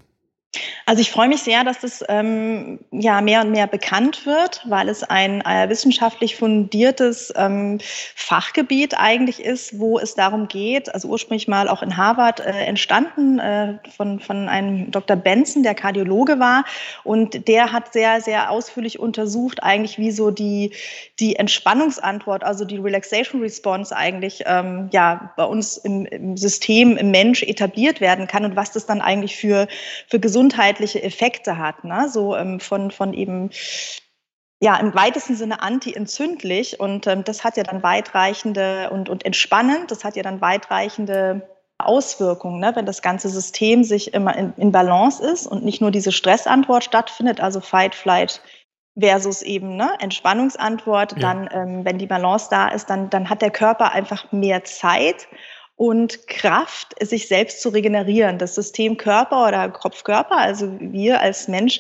Also 0.88 1.02
ich 1.02 1.12
freue 1.12 1.28
mich 1.28 1.44
sehr, 1.44 1.64
dass 1.64 1.80
das 1.82 2.04
ähm, 2.10 2.80
ja 2.90 3.22
mehr 3.22 3.42
und 3.42 3.52
mehr 3.52 3.68
bekannt 3.68 4.26
wird, 4.26 4.64
weil 4.68 4.90
es 4.90 5.04
ein 5.04 5.42
äh, 5.42 5.70
wissenschaftlich 5.70 6.36
fundiertes 6.36 7.32
ähm, 7.36 7.78
Fachgebiet 8.16 8.96
eigentlich 8.98 9.40
ist, 9.44 9.78
wo 9.78 10.00
es 10.00 10.16
darum 10.16 10.48
geht, 10.48 10.92
also 10.92 11.08
ursprünglich 11.10 11.48
mal 11.48 11.70
auch 11.70 11.84
in 11.84 11.96
Harvard 11.96 12.40
äh, 12.40 12.50
entstanden 12.66 13.38
äh, 13.38 13.78
von, 13.96 14.20
von 14.20 14.50
einem 14.50 14.90
Dr. 14.90 15.16
Benson, 15.16 15.62
der 15.62 15.76
Kardiologe 15.76 16.40
war. 16.40 16.66
Und 17.04 17.48
der 17.48 17.72
hat 17.72 17.94
sehr, 17.94 18.20
sehr 18.20 18.50
ausführlich 18.50 19.00
untersucht, 19.00 19.62
eigentlich 19.62 20.00
wie 20.00 20.10
so 20.10 20.32
die, 20.32 20.74
die 21.20 21.36
Entspannungsantwort, 21.36 22.44
also 22.44 22.66
die 22.66 22.78
Relaxation 22.78 23.42
Response 23.42 23.96
eigentlich 23.96 24.42
ähm, 24.48 24.90
ja 24.92 25.32
bei 25.38 25.44
uns 25.44 25.78
im, 25.78 26.08
im 26.08 26.36
System, 26.36 26.98
im 26.98 27.12
Mensch 27.12 27.44
etabliert 27.44 28.02
werden 28.02 28.26
kann 28.26 28.44
und 28.44 28.56
was 28.56 28.72
das 28.72 28.88
dann 28.88 29.02
eigentlich 29.02 29.36
für, 29.36 29.68
für 30.08 30.20
Gesundheit 30.20 30.39
gesundheitliche 30.40 31.04
Effekte 31.04 31.58
hat, 31.58 31.84
ne? 31.84 32.08
so 32.10 32.36
ähm, 32.36 32.62
von, 32.62 32.92
von 32.92 33.14
eben 33.14 33.50
ja, 34.62 34.78
im 34.78 34.96
weitesten 34.96 35.36
Sinne 35.36 35.62
anti-entzündlich 35.62 36.80
und 36.80 37.08
ähm, 37.08 37.24
das 37.26 37.44
hat 37.44 37.58
ja 37.58 37.64
dann 37.64 37.84
weitreichende 37.84 38.90
und, 38.90 39.10
und 39.10 39.26
entspannend, 39.26 39.92
das 39.92 40.06
hat 40.06 40.16
ja 40.16 40.24
dann 40.24 40.40
weitreichende 40.40 41.50
Auswirkungen, 41.78 42.60
ne? 42.60 42.72
wenn 42.76 42.86
das 42.86 43.02
ganze 43.02 43.28
System 43.28 43.84
sich 43.84 44.14
immer 44.14 44.36
in, 44.38 44.54
in 44.56 44.72
Balance 44.72 45.22
ist 45.22 45.46
und 45.46 45.66
nicht 45.66 45.82
nur 45.82 45.92
diese 45.92 46.14
Stressantwort 46.14 46.86
stattfindet, 46.86 47.42
also 47.42 47.60
Fight, 47.60 47.96
Flight, 47.96 48.42
versus 48.98 49.42
eben 49.42 49.76
ne, 49.76 49.92
Entspannungsantwort, 50.00 51.14
ja. 51.14 51.20
dann, 51.20 51.50
ähm, 51.52 51.86
wenn 51.86 51.98
die 51.98 52.08
Balance 52.08 52.48
da 52.50 52.70
ist, 52.70 52.90
dann, 52.90 53.10
dann 53.10 53.30
hat 53.30 53.42
der 53.42 53.52
Körper 53.52 53.94
einfach 53.94 54.32
mehr 54.32 54.64
Zeit 54.66 55.28
und 55.80 56.28
Kraft, 56.28 56.94
sich 57.02 57.30
selbst 57.30 57.62
zu 57.62 57.70
regenerieren. 57.70 58.38
Das 58.38 58.54
System 58.54 58.98
Körper 58.98 59.48
oder 59.48 59.70
Kopf-Körper, 59.70 60.38
also 60.38 60.70
wir 60.82 61.22
als 61.22 61.48
Mensch 61.48 61.80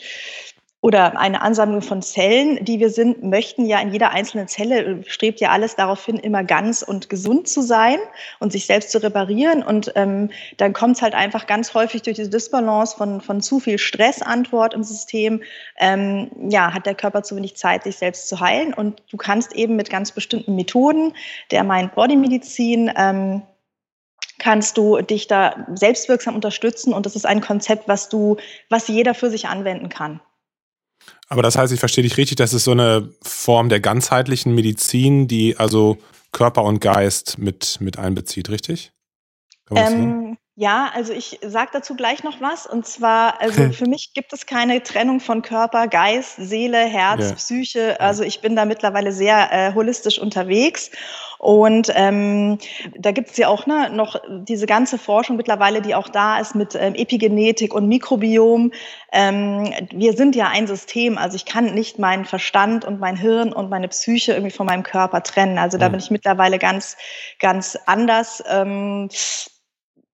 oder 0.79 1.19
eine 1.19 1.41
Ansammlung 1.41 1.81
von 1.81 2.01
Zellen, 2.01 2.63
die 2.63 2.79
wir 2.79 2.91
sind, 2.91 3.23
möchten 3.23 3.65
ja 3.65 3.77
in 3.81 3.91
jeder 3.91 4.11
einzelnen 4.11 4.47
Zelle, 4.47 5.03
strebt 5.05 5.41
ja 5.41 5.49
alles 5.49 5.75
darauf 5.75 6.05
hin, 6.05 6.15
immer 6.15 6.45
ganz 6.45 6.81
und 6.81 7.09
gesund 7.09 7.49
zu 7.49 7.61
sein 7.61 7.97
und 8.39 8.53
sich 8.53 8.67
selbst 8.67 8.91
zu 8.91 9.03
reparieren. 9.03 9.63
Und 9.63 9.91
ähm, 9.95 10.29
dann 10.55 10.71
kommt 10.71 10.95
es 10.95 11.01
halt 11.01 11.13
einfach 11.13 11.45
ganz 11.45 11.73
häufig 11.73 12.01
durch 12.03 12.15
diese 12.15 12.29
Disbalance 12.29 12.95
von, 12.95 13.19
von 13.19 13.41
zu 13.41 13.59
viel 13.59 13.77
Stressantwort 13.77 14.73
im 14.73 14.83
System, 14.83 15.43
ähm, 15.77 16.31
ja, 16.49 16.73
hat 16.73 16.85
der 16.85 16.95
Körper 16.95 17.23
zu 17.23 17.35
wenig 17.35 17.57
Zeit, 17.57 17.83
sich 17.83 17.97
selbst 17.97 18.29
zu 18.29 18.39
heilen. 18.39 18.73
Und 18.73 19.03
du 19.11 19.17
kannst 19.17 19.51
eben 19.51 19.75
mit 19.75 19.89
ganz 19.89 20.13
bestimmten 20.13 20.55
Methoden 20.55 21.13
der 21.51 21.65
Mind-Body-Medizin 21.65 22.93
ähm, 22.95 23.41
kannst 24.39 24.77
du 24.77 25.01
dich 25.01 25.27
da 25.27 25.67
selbstwirksam 25.73 26.35
unterstützen 26.35 26.93
und 26.93 27.05
das 27.05 27.15
ist 27.15 27.25
ein 27.25 27.41
Konzept, 27.41 27.87
was 27.87 28.09
du, 28.09 28.37
was 28.69 28.87
jeder 28.87 29.13
für 29.13 29.29
sich 29.29 29.47
anwenden 29.47 29.89
kann. 29.89 30.21
Aber 31.27 31.43
das 31.43 31.57
heißt, 31.57 31.71
ich 31.71 31.79
verstehe 31.79 32.03
dich 32.03 32.17
richtig, 32.17 32.37
das 32.37 32.53
ist 32.53 32.63
so 32.63 32.71
eine 32.71 33.13
Form 33.21 33.69
der 33.69 33.79
ganzheitlichen 33.79 34.55
Medizin, 34.55 35.27
die 35.27 35.57
also 35.57 35.97
Körper 36.31 36.63
und 36.63 36.79
Geist 36.79 37.37
mit, 37.37 37.77
mit 37.79 37.99
einbezieht, 37.99 38.49
richtig? 38.49 38.91
Ähm, 39.71 40.37
ja, 40.59 40.91
also 40.93 41.13
ich 41.13 41.39
sage 41.41 41.69
dazu 41.71 41.95
gleich 41.95 42.25
noch 42.25 42.41
was. 42.41 42.67
Und 42.67 42.85
zwar, 42.85 43.39
also 43.39 43.69
für 43.71 43.87
mich 43.87 44.11
gibt 44.13 44.33
es 44.33 44.45
keine 44.45 44.83
Trennung 44.83 45.21
von 45.21 45.41
Körper, 45.41 45.87
Geist, 45.87 46.35
Seele, 46.35 46.79
Herz, 46.79 47.29
ja. 47.29 47.35
Psyche. 47.35 48.01
Also 48.01 48.23
ich 48.23 48.41
bin 48.41 48.57
da 48.57 48.65
mittlerweile 48.65 49.13
sehr 49.13 49.53
äh, 49.53 49.73
holistisch 49.73 50.19
unterwegs. 50.19 50.91
Und 51.37 51.89
ähm, 51.95 52.57
da 52.97 53.11
gibt 53.11 53.29
es 53.29 53.37
ja 53.37 53.47
auch 53.47 53.67
ne, 53.67 53.89
noch 53.89 54.21
diese 54.27 54.65
ganze 54.65 54.97
Forschung 54.97 55.37
mittlerweile, 55.37 55.81
die 55.81 55.95
auch 55.95 56.09
da 56.09 56.41
ist 56.41 56.55
mit 56.55 56.75
ähm, 56.75 56.93
Epigenetik 56.93 57.73
und 57.73 57.87
Mikrobiom. 57.87 58.73
Ähm, 59.13 59.73
wir 59.91 60.11
sind 60.11 60.35
ja 60.35 60.49
ein 60.49 60.67
System, 60.67 61.17
also 61.17 61.37
ich 61.37 61.45
kann 61.45 61.73
nicht 61.73 61.99
meinen 61.99 62.25
Verstand 62.25 62.83
und 62.83 62.99
mein 62.99 63.15
Hirn 63.15 63.53
und 63.53 63.69
meine 63.69 63.87
Psyche 63.87 64.33
irgendwie 64.33 64.53
von 64.53 64.65
meinem 64.65 64.83
Körper 64.83 65.23
trennen. 65.23 65.57
Also 65.57 65.77
da 65.77 65.87
bin 65.87 65.99
ich 65.99 66.11
mittlerweile 66.11 66.59
ganz, 66.59 66.97
ganz 67.39 67.77
anders. 67.85 68.43
Ähm, 68.49 69.07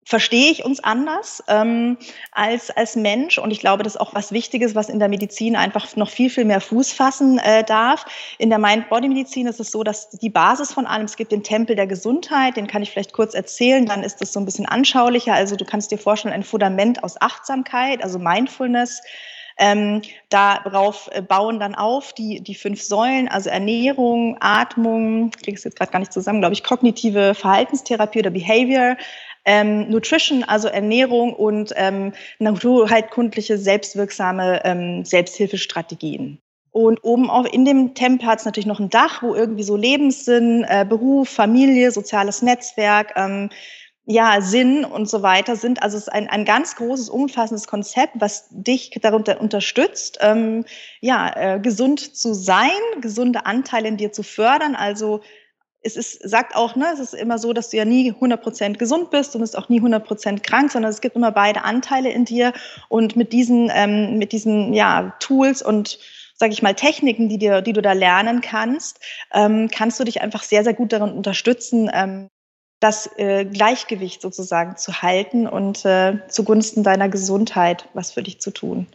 verstehe 0.05 0.51
ich 0.51 0.63
uns 0.63 0.83
anders 0.83 1.43
ähm, 1.47 1.97
als, 2.31 2.69
als 2.69 2.95
Mensch. 2.95 3.39
Und 3.39 3.49
ich 3.49 3.59
glaube, 3.59 3.83
das 3.83 3.95
ist 3.95 4.01
auch 4.01 4.13
was 4.13 4.31
Wichtiges, 4.31 4.75
was 4.75 4.87
in 4.87 4.99
der 4.99 5.09
Medizin 5.09 5.55
einfach 5.55 5.95
noch 5.95 6.09
viel, 6.09 6.29
viel 6.29 6.45
mehr 6.45 6.61
Fuß 6.61 6.93
fassen 6.93 7.39
äh, 7.39 7.63
darf. 7.63 8.05
In 8.37 8.49
der 8.49 8.59
Mind-Body-Medizin 8.59 9.47
ist 9.47 9.59
es 9.59 9.71
so, 9.71 9.83
dass 9.83 10.09
die 10.09 10.29
Basis 10.29 10.71
von 10.71 10.85
allem, 10.85 11.05
es 11.05 11.17
gibt 11.17 11.31
den 11.31 11.43
Tempel 11.43 11.75
der 11.75 11.87
Gesundheit, 11.87 12.55
den 12.55 12.67
kann 12.67 12.83
ich 12.83 12.91
vielleicht 12.91 13.13
kurz 13.13 13.33
erzählen, 13.33 13.87
dann 13.87 14.03
ist 14.03 14.21
das 14.21 14.31
so 14.31 14.39
ein 14.39 14.45
bisschen 14.45 14.67
anschaulicher. 14.67 15.33
Also 15.33 15.55
du 15.55 15.65
kannst 15.65 15.91
dir 15.91 15.97
vorstellen, 15.97 16.35
ein 16.35 16.43
Fundament 16.43 17.03
aus 17.03 17.19
Achtsamkeit, 17.19 18.03
also 18.03 18.19
Mindfulness, 18.19 19.01
ähm, 19.57 20.01
darauf 20.29 21.09
äh, 21.13 21.21
bauen 21.21 21.59
dann 21.59 21.75
auf 21.75 22.13
die, 22.13 22.41
die 22.41 22.55
fünf 22.55 22.83
Säulen, 22.83 23.29
also 23.29 23.49
Ernährung, 23.49 24.37
Atmung, 24.41 25.31
es 25.47 25.63
jetzt 25.63 25.77
gerade 25.77 25.91
gar 25.91 25.99
nicht 25.99 26.13
zusammen, 26.13 26.41
glaube 26.41 26.53
ich, 26.53 26.63
kognitive 26.63 27.33
Verhaltenstherapie 27.33 28.19
oder 28.19 28.31
Behavior, 28.31 28.97
ähm, 29.45 29.89
Nutrition, 29.89 30.43
also 30.43 30.67
Ernährung 30.67 31.33
und 31.33 31.73
ähm, 31.75 32.13
naturheilkundliche, 32.39 33.57
selbstwirksame 33.57 34.61
ähm, 34.65 35.05
Selbsthilfestrategien. 35.05 36.39
Und 36.71 37.03
oben 37.05 37.29
auch 37.29 37.45
in 37.45 37.63
dem 37.63 37.93
Tempel 37.93 38.27
hat 38.27 38.39
es 38.39 38.45
natürlich 38.45 38.65
noch 38.65 38.81
ein 38.81 38.89
Dach, 38.89 39.23
wo 39.23 39.33
irgendwie 39.33 39.63
so 39.63 39.77
Lebenssinn, 39.77 40.65
äh, 40.67 40.85
Beruf, 40.87 41.29
Familie, 41.29 41.91
soziales 41.91 42.41
Netzwerk, 42.41 43.13
ähm, 43.15 43.49
ja, 44.05 44.41
Sinn 44.41 44.85
und 44.85 45.09
so 45.09 45.21
weiter 45.21 45.55
sind. 45.55 45.81
Also 45.81 45.97
es 45.97 46.03
ist 46.03 46.13
ein, 46.13 46.29
ein 46.29 46.45
ganz 46.45 46.75
großes, 46.75 47.09
umfassendes 47.09 47.67
Konzept, 47.67 48.13
was 48.15 48.47
dich 48.51 48.91
darunter 49.01 49.41
unterstützt, 49.41 50.19
ähm, 50.21 50.65
ja, 51.01 51.55
äh, 51.55 51.59
gesund 51.59 52.15
zu 52.15 52.33
sein, 52.33 52.69
gesunde 53.01 53.45
Anteile 53.45 53.87
in 53.87 53.97
dir 53.97 54.11
zu 54.11 54.21
fördern, 54.21 54.75
also 54.75 55.21
es 55.85 55.95
ist, 55.95 56.27
sagt 56.27 56.55
auch, 56.55 56.75
ne, 56.75 56.87
es 56.93 56.99
ist 56.99 57.13
immer 57.13 57.37
so, 57.37 57.53
dass 57.53 57.69
du 57.69 57.77
ja 57.77 57.85
nie 57.85 58.11
100% 58.11 58.77
gesund 58.77 59.11
bist 59.11 59.35
und 59.35 59.43
es 59.43 59.51
ist 59.51 59.55
auch 59.55 59.69
nie 59.69 59.79
100% 59.79 60.41
krank, 60.41 60.71
sondern 60.71 60.89
es 60.89 60.99
gibt 60.99 61.15
immer 61.15 61.31
beide 61.31 61.63
Anteile 61.63 62.11
in 62.11 62.25
dir. 62.25 62.53
Und 62.89 63.15
mit 63.15 63.31
diesen, 63.31 63.71
ähm, 63.73 64.17
mit 64.17 64.31
diesen 64.31 64.73
ja, 64.73 65.15
Tools 65.19 65.61
und 65.61 65.99
sage 66.37 66.53
ich 66.53 66.63
mal, 66.63 66.73
Techniken, 66.73 67.29
die, 67.29 67.37
dir, 67.37 67.61
die 67.61 67.73
du 67.73 67.81
da 67.81 67.93
lernen 67.93 68.41
kannst, 68.41 68.99
ähm, 69.33 69.69
kannst 69.71 69.99
du 69.99 70.03
dich 70.03 70.21
einfach 70.21 70.43
sehr, 70.43 70.63
sehr 70.63 70.73
gut 70.73 70.91
darin 70.91 71.11
unterstützen, 71.11 71.89
ähm, 71.93 72.29
das 72.79 73.09
äh, 73.17 73.45
Gleichgewicht 73.45 74.21
sozusagen 74.21 74.75
zu 74.77 75.01
halten 75.01 75.47
und 75.47 75.85
äh, 75.85 76.19
zugunsten 76.27 76.83
deiner 76.83 77.09
Gesundheit 77.09 77.87
was 77.93 78.11
für 78.11 78.23
dich 78.23 78.41
zu 78.41 78.51
tun. 78.51 78.87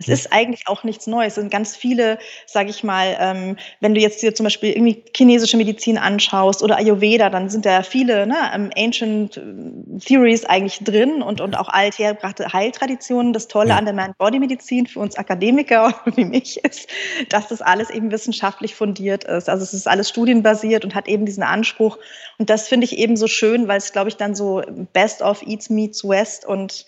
Es 0.00 0.08
ist 0.08 0.32
eigentlich 0.32 0.66
auch 0.66 0.82
nichts 0.82 1.06
Neues. 1.06 1.34
Es 1.34 1.34
sind 1.36 1.52
ganz 1.52 1.76
viele, 1.76 2.18
sage 2.46 2.68
ich 2.68 2.82
mal, 2.82 3.16
ähm, 3.20 3.56
wenn 3.80 3.94
du 3.94 4.00
jetzt 4.00 4.22
dir 4.22 4.34
zum 4.34 4.42
Beispiel 4.42 4.72
irgendwie 4.72 5.04
chinesische 5.16 5.56
Medizin 5.56 5.98
anschaust 5.98 6.64
oder 6.64 6.78
Ayurveda, 6.78 7.30
dann 7.30 7.48
sind 7.48 7.64
da 7.64 7.84
viele 7.84 8.26
ne, 8.26 8.36
ähm, 8.52 8.70
Ancient 8.76 9.36
äh, 9.36 9.98
Theories 10.00 10.44
eigentlich 10.46 10.80
drin 10.80 11.22
und, 11.22 11.40
und 11.40 11.56
auch 11.56 11.68
althergebrachte 11.68 12.52
Heiltraditionen. 12.52 13.32
Das 13.32 13.46
Tolle 13.46 13.70
ja. 13.70 13.76
an 13.76 13.84
der 13.84 13.94
Man-Body-Medizin 13.94 14.88
für 14.88 14.98
uns 14.98 15.16
Akademiker 15.16 15.94
wie 16.16 16.24
mich 16.24 16.64
ist, 16.64 16.88
dass 17.28 17.46
das 17.46 17.62
alles 17.62 17.88
eben 17.90 18.10
wissenschaftlich 18.10 18.74
fundiert 18.74 19.22
ist. 19.22 19.48
Also 19.48 19.62
es 19.62 19.72
ist 19.72 19.86
alles 19.86 20.08
studienbasiert 20.08 20.84
und 20.84 20.96
hat 20.96 21.06
eben 21.06 21.24
diesen 21.24 21.44
Anspruch. 21.44 21.98
Und 22.38 22.50
das 22.50 22.66
finde 22.66 22.84
ich 22.84 22.98
eben 22.98 23.16
so 23.16 23.28
schön, 23.28 23.68
weil 23.68 23.78
es, 23.78 23.92
glaube 23.92 24.08
ich, 24.08 24.16
dann 24.16 24.34
so 24.34 24.60
Best 24.92 25.22
of 25.22 25.42
Eats 25.42 25.70
Meets 25.70 26.02
West 26.02 26.44
und 26.44 26.84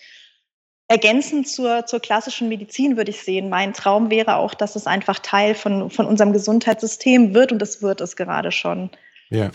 Ergänzend 0.89 1.49
zur, 1.49 1.85
zur 1.85 1.99
klassischen 1.99 2.47
Medizin 2.47 2.95
würde 2.95 3.11
ich 3.11 3.21
sehen, 3.21 3.49
mein 3.49 3.73
Traum 3.73 4.09
wäre 4.09 4.37
auch, 4.37 4.53
dass 4.53 4.77
es 4.77 4.87
einfach 4.87 5.19
Teil 5.19 5.53
von, 5.53 5.89
von 5.89 6.05
unserem 6.05 6.31
Gesundheitssystem 6.31 7.33
wird 7.33 7.51
und 7.51 7.61
es 7.61 7.81
wird 7.81 7.99
es 7.99 8.15
gerade 8.15 8.53
schon. 8.53 8.89
Ja. 9.29 9.51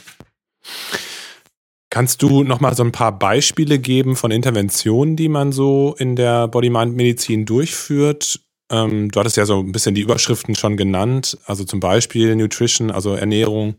Kannst 1.88 2.22
du 2.22 2.42
noch 2.42 2.60
mal 2.60 2.74
so 2.74 2.84
ein 2.84 2.92
paar 2.92 3.18
Beispiele 3.18 3.78
geben 3.78 4.16
von 4.16 4.30
Interventionen, 4.30 5.16
die 5.16 5.28
man 5.28 5.52
so 5.52 5.94
in 5.98 6.16
der 6.16 6.48
Body-Mind-Medizin 6.48 7.46
durchführt? 7.46 8.40
Ähm, 8.70 9.10
du 9.10 9.20
hattest 9.20 9.36
ja 9.36 9.46
so 9.46 9.60
ein 9.60 9.72
bisschen 9.72 9.94
die 9.94 10.00
Überschriften 10.02 10.54
schon 10.54 10.76
genannt, 10.76 11.38
also 11.46 11.64
zum 11.64 11.80
Beispiel 11.80 12.36
Nutrition, 12.36 12.90
also 12.90 13.14
Ernährung, 13.14 13.76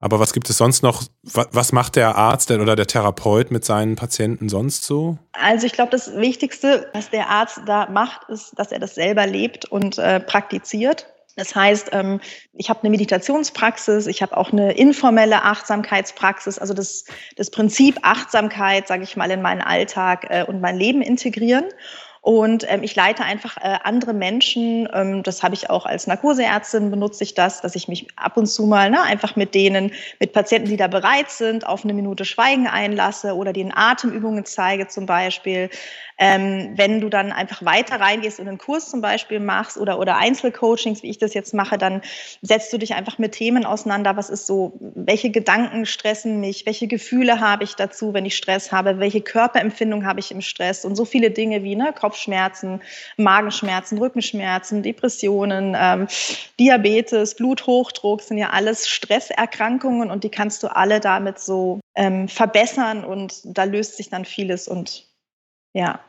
aber 0.00 0.20
was 0.20 0.32
gibt 0.32 0.48
es 0.48 0.58
sonst 0.58 0.82
noch? 0.82 1.02
Was 1.22 1.72
macht 1.72 1.96
der 1.96 2.16
Arzt 2.16 2.50
oder 2.50 2.76
der 2.76 2.86
Therapeut 2.86 3.50
mit 3.50 3.64
seinen 3.64 3.96
Patienten 3.96 4.48
sonst 4.48 4.84
so? 4.84 5.18
Also 5.32 5.66
ich 5.66 5.72
glaube, 5.72 5.90
das 5.90 6.16
Wichtigste, 6.16 6.88
was 6.92 7.10
der 7.10 7.28
Arzt 7.28 7.62
da 7.66 7.88
macht, 7.90 8.28
ist, 8.28 8.52
dass 8.56 8.70
er 8.70 8.78
das 8.78 8.94
selber 8.94 9.26
lebt 9.26 9.64
und 9.64 9.98
äh, 9.98 10.20
praktiziert. 10.20 11.06
Das 11.38 11.54
heißt, 11.54 11.90
ähm, 11.92 12.20
ich 12.52 12.68
habe 12.68 12.80
eine 12.80 12.90
Meditationspraxis, 12.90 14.08
ich 14.08 14.22
habe 14.22 14.36
auch 14.36 14.52
eine 14.52 14.72
informelle 14.72 15.44
Achtsamkeitspraxis, 15.44 16.58
also 16.58 16.74
das, 16.74 17.04
das 17.36 17.50
Prinzip 17.50 17.98
Achtsamkeit, 18.02 18.88
sage 18.88 19.04
ich 19.04 19.16
mal, 19.16 19.30
in 19.30 19.40
meinen 19.40 19.62
Alltag 19.62 20.26
äh, 20.30 20.44
und 20.44 20.60
mein 20.60 20.76
Leben 20.76 21.00
integrieren. 21.00 21.64
Und 22.28 22.66
ähm, 22.68 22.82
ich 22.82 22.94
leite 22.94 23.24
einfach 23.24 23.56
äh, 23.56 23.78
andere 23.84 24.12
Menschen, 24.12 24.86
ähm, 24.92 25.22
das 25.22 25.42
habe 25.42 25.54
ich 25.54 25.70
auch 25.70 25.86
als 25.86 26.06
Narkoseärztin 26.06 26.90
benutze 26.90 27.24
ich 27.24 27.32
das, 27.32 27.62
dass 27.62 27.74
ich 27.74 27.88
mich 27.88 28.06
ab 28.16 28.36
und 28.36 28.44
zu 28.44 28.66
mal 28.66 28.90
ne, 28.90 29.00
einfach 29.00 29.34
mit 29.34 29.54
denen, 29.54 29.92
mit 30.20 30.34
Patienten, 30.34 30.68
die 30.68 30.76
da 30.76 30.88
bereit 30.88 31.30
sind, 31.30 31.66
auf 31.66 31.84
eine 31.84 31.94
Minute 31.94 32.26
Schweigen 32.26 32.66
einlasse 32.66 33.34
oder 33.34 33.54
denen 33.54 33.72
Atemübungen 33.74 34.44
zeige 34.44 34.88
zum 34.88 35.06
Beispiel. 35.06 35.70
Ähm, 36.20 36.72
wenn 36.74 37.00
du 37.00 37.08
dann 37.08 37.30
einfach 37.30 37.64
weiter 37.64 38.00
reingehst 38.00 38.40
und 38.40 38.48
einen 38.48 38.58
Kurs 38.58 38.90
zum 38.90 39.00
Beispiel 39.00 39.38
machst 39.38 39.78
oder, 39.78 40.00
oder 40.00 40.16
Einzelcoachings, 40.16 41.04
wie 41.04 41.10
ich 41.10 41.18
das 41.18 41.32
jetzt 41.32 41.54
mache, 41.54 41.78
dann 41.78 42.02
setzt 42.42 42.72
du 42.72 42.78
dich 42.78 42.94
einfach 42.94 43.18
mit 43.18 43.32
Themen 43.32 43.64
auseinander. 43.64 44.16
Was 44.16 44.28
ist 44.28 44.46
so, 44.46 44.72
welche 44.80 45.30
Gedanken 45.30 45.86
stressen 45.86 46.40
mich? 46.40 46.66
Welche 46.66 46.88
Gefühle 46.88 47.38
habe 47.38 47.62
ich 47.62 47.76
dazu, 47.76 48.14
wenn 48.14 48.26
ich 48.26 48.36
Stress 48.36 48.72
habe? 48.72 48.98
Welche 48.98 49.20
Körperempfindung 49.20 50.04
habe 50.04 50.18
ich 50.18 50.32
im 50.32 50.40
Stress? 50.40 50.84
Und 50.84 50.96
so 50.96 51.04
viele 51.04 51.30
Dinge 51.30 51.62
wie 51.62 51.76
ne, 51.76 51.92
Kopfschmerzen, 52.18 52.80
Magenschmerzen, 53.16 53.98
Rückenschmerzen, 53.98 54.82
Depressionen, 54.82 55.76
ähm, 55.78 56.08
Diabetes, 56.58 57.36
Bluthochdruck 57.36 58.22
sind 58.22 58.38
ja 58.38 58.50
alles 58.50 58.88
Stresserkrankungen 58.88 60.10
und 60.10 60.24
die 60.24 60.28
kannst 60.28 60.62
du 60.62 60.74
alle 60.74 60.98
damit 61.00 61.38
so 61.38 61.80
ähm, 61.94 62.28
verbessern 62.28 63.04
und 63.04 63.40
da 63.44 63.64
löst 63.64 63.96
sich 63.96 64.10
dann 64.10 64.24
vieles 64.24 64.66
und 64.66 65.06
ja. 65.74 66.00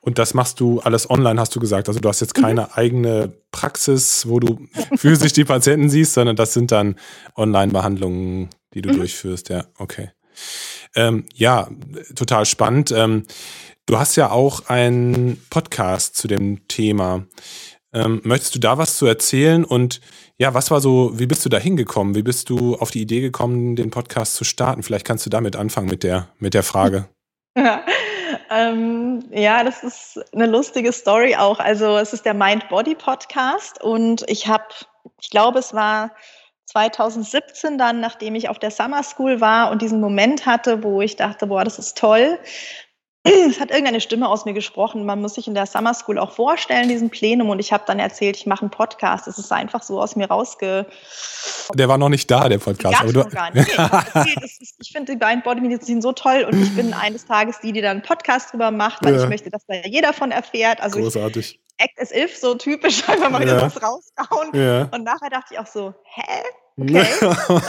Und 0.00 0.18
das 0.18 0.34
machst 0.34 0.60
du 0.60 0.80
alles 0.80 1.08
online, 1.10 1.40
hast 1.40 1.54
du 1.54 1.60
gesagt. 1.60 1.88
Also 1.88 2.00
du 2.00 2.08
hast 2.08 2.20
jetzt 2.20 2.34
keine 2.34 2.62
mhm. 2.62 2.68
eigene 2.74 3.32
Praxis, 3.50 4.28
wo 4.28 4.40
du 4.40 4.66
physisch 4.96 5.32
die 5.32 5.44
Patienten 5.44 5.90
siehst, 5.90 6.14
sondern 6.14 6.36
das 6.36 6.52
sind 6.52 6.70
dann 6.70 6.96
Online-Behandlungen, 7.36 8.50
die 8.74 8.82
du 8.82 8.90
mhm. 8.90 8.96
durchführst. 8.98 9.48
Ja, 9.48 9.64
okay. 9.78 10.10
Ähm, 10.94 11.24
ja, 11.34 11.68
total 12.14 12.46
spannend. 12.46 12.90
Ähm, 12.90 13.26
du 13.86 13.98
hast 13.98 14.16
ja 14.16 14.30
auch 14.30 14.68
einen 14.68 15.42
Podcast 15.48 16.16
zu 16.16 16.28
dem 16.28 16.66
Thema. 16.68 17.24
Ähm, 17.92 18.20
möchtest 18.24 18.54
du 18.54 18.58
da 18.58 18.76
was 18.76 18.96
zu 18.98 19.06
erzählen? 19.06 19.64
Und 19.64 20.00
ja, 20.38 20.52
was 20.52 20.70
war 20.70 20.80
so, 20.80 21.18
wie 21.18 21.26
bist 21.26 21.44
du 21.44 21.48
da 21.48 21.58
hingekommen? 21.58 22.14
Wie 22.14 22.22
bist 22.22 22.50
du 22.50 22.76
auf 22.76 22.90
die 22.90 23.00
Idee 23.00 23.20
gekommen, 23.20 23.76
den 23.76 23.90
Podcast 23.90 24.34
zu 24.34 24.44
starten? 24.44 24.82
Vielleicht 24.82 25.06
kannst 25.06 25.24
du 25.24 25.30
damit 25.30 25.56
anfangen 25.56 25.88
mit 25.88 26.02
der, 26.02 26.28
mit 26.38 26.54
der 26.54 26.62
Frage. 26.62 27.08
Ja. 27.58 27.80
Ähm, 28.50 29.24
ja, 29.30 29.64
das 29.64 29.82
ist 29.82 30.20
eine 30.34 30.44
lustige 30.44 30.92
Story 30.92 31.36
auch. 31.36 31.58
Also 31.58 31.96
es 31.96 32.12
ist 32.12 32.26
der 32.26 32.34
Mind-Body-Podcast 32.34 33.82
und 33.82 34.24
ich 34.28 34.46
habe, 34.46 34.66
ich 35.22 35.30
glaube, 35.30 35.58
es 35.58 35.72
war 35.72 36.12
2017 36.66 37.78
dann, 37.78 38.00
nachdem 38.00 38.34
ich 38.34 38.48
auf 38.48 38.58
der 38.58 38.70
Summer 38.70 39.02
School 39.02 39.40
war 39.40 39.70
und 39.70 39.80
diesen 39.80 40.00
Moment 40.00 40.44
hatte, 40.44 40.82
wo 40.82 41.00
ich 41.00 41.16
dachte, 41.16 41.46
boah, 41.46 41.64
das 41.64 41.78
ist 41.78 41.96
toll, 41.96 42.38
es 43.26 43.60
hat 43.60 43.70
irgendeine 43.70 44.00
Stimme 44.00 44.28
aus 44.28 44.44
mir 44.44 44.52
gesprochen. 44.52 45.04
Man 45.04 45.20
muss 45.20 45.34
sich 45.34 45.46
in 45.46 45.54
der 45.54 45.66
Summer 45.66 45.94
School 45.94 46.18
auch 46.18 46.32
vorstellen, 46.32 46.88
diesen 46.88 47.10
Plenum. 47.10 47.50
Und 47.50 47.58
ich 47.58 47.72
habe 47.72 47.84
dann 47.86 47.98
erzählt, 47.98 48.36
ich 48.36 48.46
mache 48.46 48.62
einen 48.62 48.70
Podcast. 48.70 49.26
Es 49.26 49.38
ist 49.38 49.52
einfach 49.52 49.82
so 49.82 50.00
aus 50.00 50.16
mir 50.16 50.28
rausge. 50.28 50.86
Der 51.74 51.88
war 51.88 51.98
noch 51.98 52.08
nicht 52.08 52.30
da, 52.30 52.48
der 52.48 52.58
Podcast. 52.58 53.00
Aber 53.00 53.12
du... 53.12 53.24
gar 53.28 53.52
nicht. 53.52 53.76
Nee, 54.14 54.34
ich, 54.44 54.74
ich 54.78 54.92
finde 54.92 55.12
die 55.12 55.18
beiden 55.18 55.42
Bodymedizin 55.42 56.00
so 56.02 56.12
toll 56.12 56.46
und 56.50 56.62
ich 56.62 56.74
bin 56.74 56.94
eines 56.94 57.26
Tages 57.26 57.60
die, 57.60 57.72
die 57.72 57.80
dann 57.80 57.98
einen 57.98 58.02
Podcast 58.02 58.52
drüber 58.52 58.70
macht, 58.70 59.04
weil 59.04 59.14
ja. 59.14 59.22
ich 59.22 59.28
möchte, 59.28 59.50
dass 59.50 59.66
da 59.66 59.74
jeder 59.84 60.12
von 60.12 60.30
erfährt. 60.30 60.80
Also 60.80 61.00
Großartig. 61.00 61.54
Ich, 61.54 61.60
Act 61.78 62.00
as 62.00 62.10
if, 62.10 62.36
so 62.36 62.54
typisch, 62.54 63.06
einfach 63.08 63.30
mal 63.30 63.42
wieder 63.42 63.60
was 63.60 63.82
rausgehauen. 63.82 64.50
Ja. 64.54 64.88
Und 64.92 65.04
nachher 65.04 65.30
dachte 65.30 65.54
ich 65.54 65.58
auch 65.58 65.66
so, 65.66 65.94
hä? 66.04 66.42
Okay. 66.78 67.06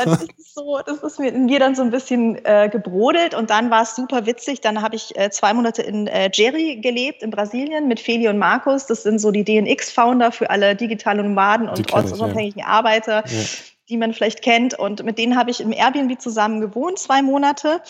das, 0.06 0.24
ist 0.24 0.54
so, 0.54 0.80
das 0.86 0.98
ist 0.98 1.20
mir 1.20 1.30
in 1.30 1.46
mir 1.46 1.60
dann 1.60 1.76
so 1.76 1.82
ein 1.82 1.91
bisschen 1.91 2.43
äh, 2.43 2.67
gebrodelt 2.70 3.34
und 3.34 3.50
dann 3.50 3.70
war 3.70 3.84
es 3.84 3.96
super 3.96 4.26
witzig. 4.26 4.60
Dann 4.60 4.82
habe 4.82 4.96
ich 4.96 5.17
äh, 5.17 5.30
zwei 5.30 5.54
Monate 5.54 5.82
in 5.82 6.08
äh, 6.08 6.30
Jerry 6.34 6.78
gelebt, 6.82 7.24
in 7.24 7.32
Brasilien, 7.32 7.88
mit 7.88 8.02
Feli 8.02 8.28
und 8.28 8.38
Markus. 8.38 8.86
Das 8.86 9.04
sind 9.04 9.20
so 9.20 9.32
die 9.32 9.46
DNX-Founder 9.46 10.32
für 10.32 10.50
alle 10.50 10.76
digitalen 10.76 11.26
Nomaden 11.26 11.70
und 11.70 11.93
ortsunabhängigen 11.93 12.62
ja. 12.62 12.67
Arbeiter. 12.67 13.24
Ja 13.26 13.46
die 13.89 13.98
man 13.98 14.13
vielleicht 14.13 14.41
kennt. 14.41 14.78
Und 14.78 15.04
mit 15.04 15.17
denen 15.17 15.38
habe 15.38 15.50
ich 15.50 15.62
im 15.62 15.72
Airbnb 15.72 16.20
zusammen 16.20 16.60
gewohnt, 16.60 17.00
zwei 17.00 17.22
Monate. 17.22 17.82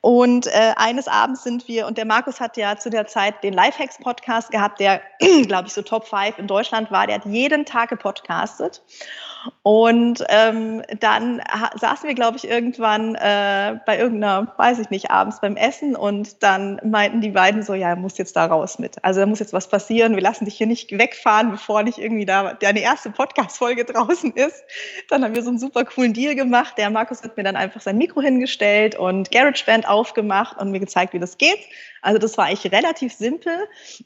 Und 0.00 0.46
äh, 0.46 0.72
eines 0.76 1.08
Abends 1.08 1.44
sind 1.44 1.68
wir, 1.68 1.86
und 1.86 1.98
der 1.98 2.06
Markus 2.06 2.40
hat 2.40 2.56
ja 2.56 2.76
zu 2.76 2.90
der 2.90 3.06
Zeit 3.06 3.42
den 3.42 3.52
Lifehacks-Podcast 3.52 4.50
gehabt, 4.50 4.80
der, 4.80 5.02
glaube 5.46 5.68
ich, 5.68 5.74
so 5.74 5.82
Top 5.82 6.06
5 6.06 6.38
in 6.38 6.46
Deutschland 6.46 6.90
war. 6.90 7.06
Der 7.06 7.16
hat 7.16 7.26
jeden 7.26 7.66
Tag 7.66 7.90
gepodcastet. 7.90 8.82
Und 9.62 10.24
ähm, 10.28 10.82
dann 11.00 11.40
saßen 11.76 12.08
wir, 12.08 12.14
glaube 12.14 12.36
ich, 12.36 12.48
irgendwann 12.48 13.14
äh, 13.14 13.78
bei 13.86 13.98
irgendeiner, 13.98 14.52
weiß 14.56 14.78
ich 14.78 14.90
nicht, 14.90 15.10
abends 15.10 15.40
beim 15.40 15.56
Essen 15.56 15.96
und 15.96 16.42
dann 16.42 16.80
meinten 16.84 17.20
die 17.20 17.30
beiden 17.30 17.62
so, 17.62 17.74
ja, 17.74 17.90
er 17.90 17.96
muss 17.96 18.18
jetzt 18.18 18.36
da 18.36 18.46
raus 18.46 18.78
mit. 18.78 19.02
Also 19.04 19.20
da 19.20 19.26
muss 19.26 19.38
jetzt 19.38 19.52
was 19.52 19.68
passieren. 19.68 20.14
Wir 20.14 20.22
lassen 20.22 20.44
dich 20.44 20.54
hier 20.54 20.66
nicht 20.66 20.96
wegfahren, 20.96 21.50
bevor 21.50 21.82
nicht 21.82 21.98
irgendwie 21.98 22.26
da 22.26 22.54
deine 22.54 22.80
erste 22.80 23.10
Podcast-Folge 23.10 23.84
draußen 23.92 24.32
ist. 24.32 24.64
Dann 25.08 25.24
haben 25.24 25.34
wir 25.34 25.42
so 25.42 25.50
einen 25.50 25.58
super 25.58 25.84
coolen 25.84 26.12
Deal 26.12 26.34
gemacht. 26.34 26.74
Der 26.78 26.90
Markus 26.90 27.22
hat 27.22 27.36
mir 27.36 27.44
dann 27.44 27.56
einfach 27.56 27.80
sein 27.80 27.98
Mikro 27.98 28.20
hingestellt 28.20 28.96
und 28.96 29.30
GarageBand 29.30 29.88
aufgemacht 29.88 30.58
und 30.58 30.70
mir 30.70 30.80
gezeigt, 30.80 31.12
wie 31.12 31.18
das 31.18 31.38
geht. 31.38 31.60
Also 32.02 32.18
das 32.18 32.36
war 32.36 32.46
eigentlich 32.46 32.70
relativ 32.72 33.14
simpel. 33.14 33.52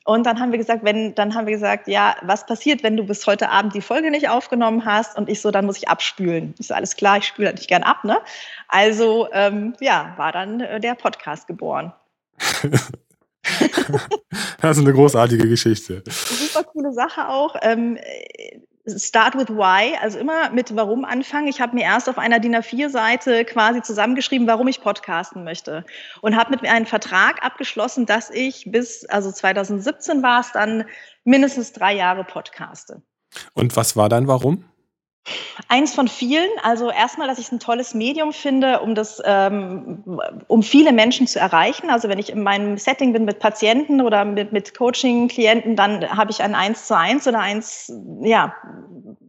Und 0.04 0.26
dann 0.26 0.38
haben 0.38 0.52
wir 0.52 0.58
gesagt, 0.58 0.84
wenn, 0.84 1.14
dann 1.14 1.34
haben 1.34 1.46
wir 1.46 1.54
gesagt, 1.54 1.88
ja, 1.88 2.14
was 2.22 2.46
passiert, 2.46 2.82
wenn 2.82 2.96
du 2.96 3.04
bis 3.04 3.26
heute 3.26 3.50
Abend 3.50 3.74
die 3.74 3.80
Folge 3.80 4.10
nicht 4.10 4.28
aufgenommen 4.28 4.84
hast? 4.84 5.16
Und 5.16 5.28
ich 5.28 5.40
so, 5.40 5.50
dann 5.50 5.66
muss 5.66 5.78
ich 5.78 5.88
abspülen. 5.88 6.54
Ich 6.58 6.68
so, 6.68 6.74
alles 6.74 6.96
klar, 6.96 7.18
ich 7.18 7.24
spüle 7.24 7.52
nicht 7.52 7.68
gern 7.68 7.82
ab, 7.82 8.04
ne? 8.04 8.18
Also 8.68 9.28
ähm, 9.32 9.74
ja, 9.80 10.14
war 10.16 10.30
dann 10.30 10.60
äh, 10.60 10.78
der 10.78 10.94
Podcast 10.94 11.46
geboren. 11.46 11.92
das 14.60 14.76
ist 14.76 14.84
eine 14.84 14.92
großartige 14.92 15.48
Geschichte. 15.48 16.02
Super 16.06 16.64
coole 16.64 16.92
Sache 16.92 17.28
auch. 17.28 17.56
Ähm, 17.62 17.98
Start 18.88 19.34
with 19.34 19.48
Why, 19.48 19.96
also 20.00 20.18
immer 20.18 20.50
mit 20.50 20.76
Warum 20.76 21.04
anfangen. 21.04 21.48
Ich 21.48 21.60
habe 21.60 21.74
mir 21.74 21.82
erst 21.82 22.08
auf 22.08 22.18
einer 22.18 22.38
DIN 22.38 22.54
A4-Seite 22.54 23.44
quasi 23.44 23.82
zusammengeschrieben, 23.82 24.46
warum 24.46 24.68
ich 24.68 24.80
podcasten 24.80 25.42
möchte 25.42 25.84
und 26.20 26.36
habe 26.36 26.50
mit 26.50 26.62
mir 26.62 26.70
einen 26.70 26.86
Vertrag 26.86 27.44
abgeschlossen, 27.44 28.06
dass 28.06 28.30
ich 28.30 28.70
bis, 28.70 29.04
also 29.06 29.32
2017 29.32 30.22
war 30.22 30.40
es 30.40 30.52
dann, 30.52 30.84
mindestens 31.24 31.72
drei 31.72 31.94
Jahre 31.94 32.22
podcaste. 32.22 33.02
Und 33.54 33.74
was 33.76 33.96
war 33.96 34.08
dein 34.08 34.28
Warum? 34.28 34.64
Eins 35.68 35.94
von 35.94 36.08
vielen. 36.08 36.48
Also 36.62 36.90
erstmal, 36.90 37.26
dass 37.26 37.38
ich 37.38 37.46
es 37.46 37.52
ein 37.52 37.60
tolles 37.60 37.94
Medium 37.94 38.32
finde, 38.32 38.80
um 38.80 38.94
das, 38.94 39.20
ähm, 39.24 40.04
um 40.46 40.62
viele 40.62 40.92
Menschen 40.92 41.26
zu 41.26 41.40
erreichen. 41.40 41.90
Also 41.90 42.08
wenn 42.08 42.18
ich 42.18 42.30
in 42.30 42.42
meinem 42.42 42.78
Setting 42.78 43.12
bin 43.12 43.24
mit 43.24 43.38
Patienten 43.38 44.00
oder 44.00 44.24
mit, 44.24 44.52
mit 44.52 44.76
Coaching-Klienten, 44.76 45.76
dann 45.76 46.08
habe 46.16 46.30
ich 46.30 46.42
ein 46.42 46.54
Eins 46.54 46.86
zu 46.86 46.96
eins 46.96 47.26
oder 47.26 47.40
eins, 47.40 47.92
ja, 48.22 48.54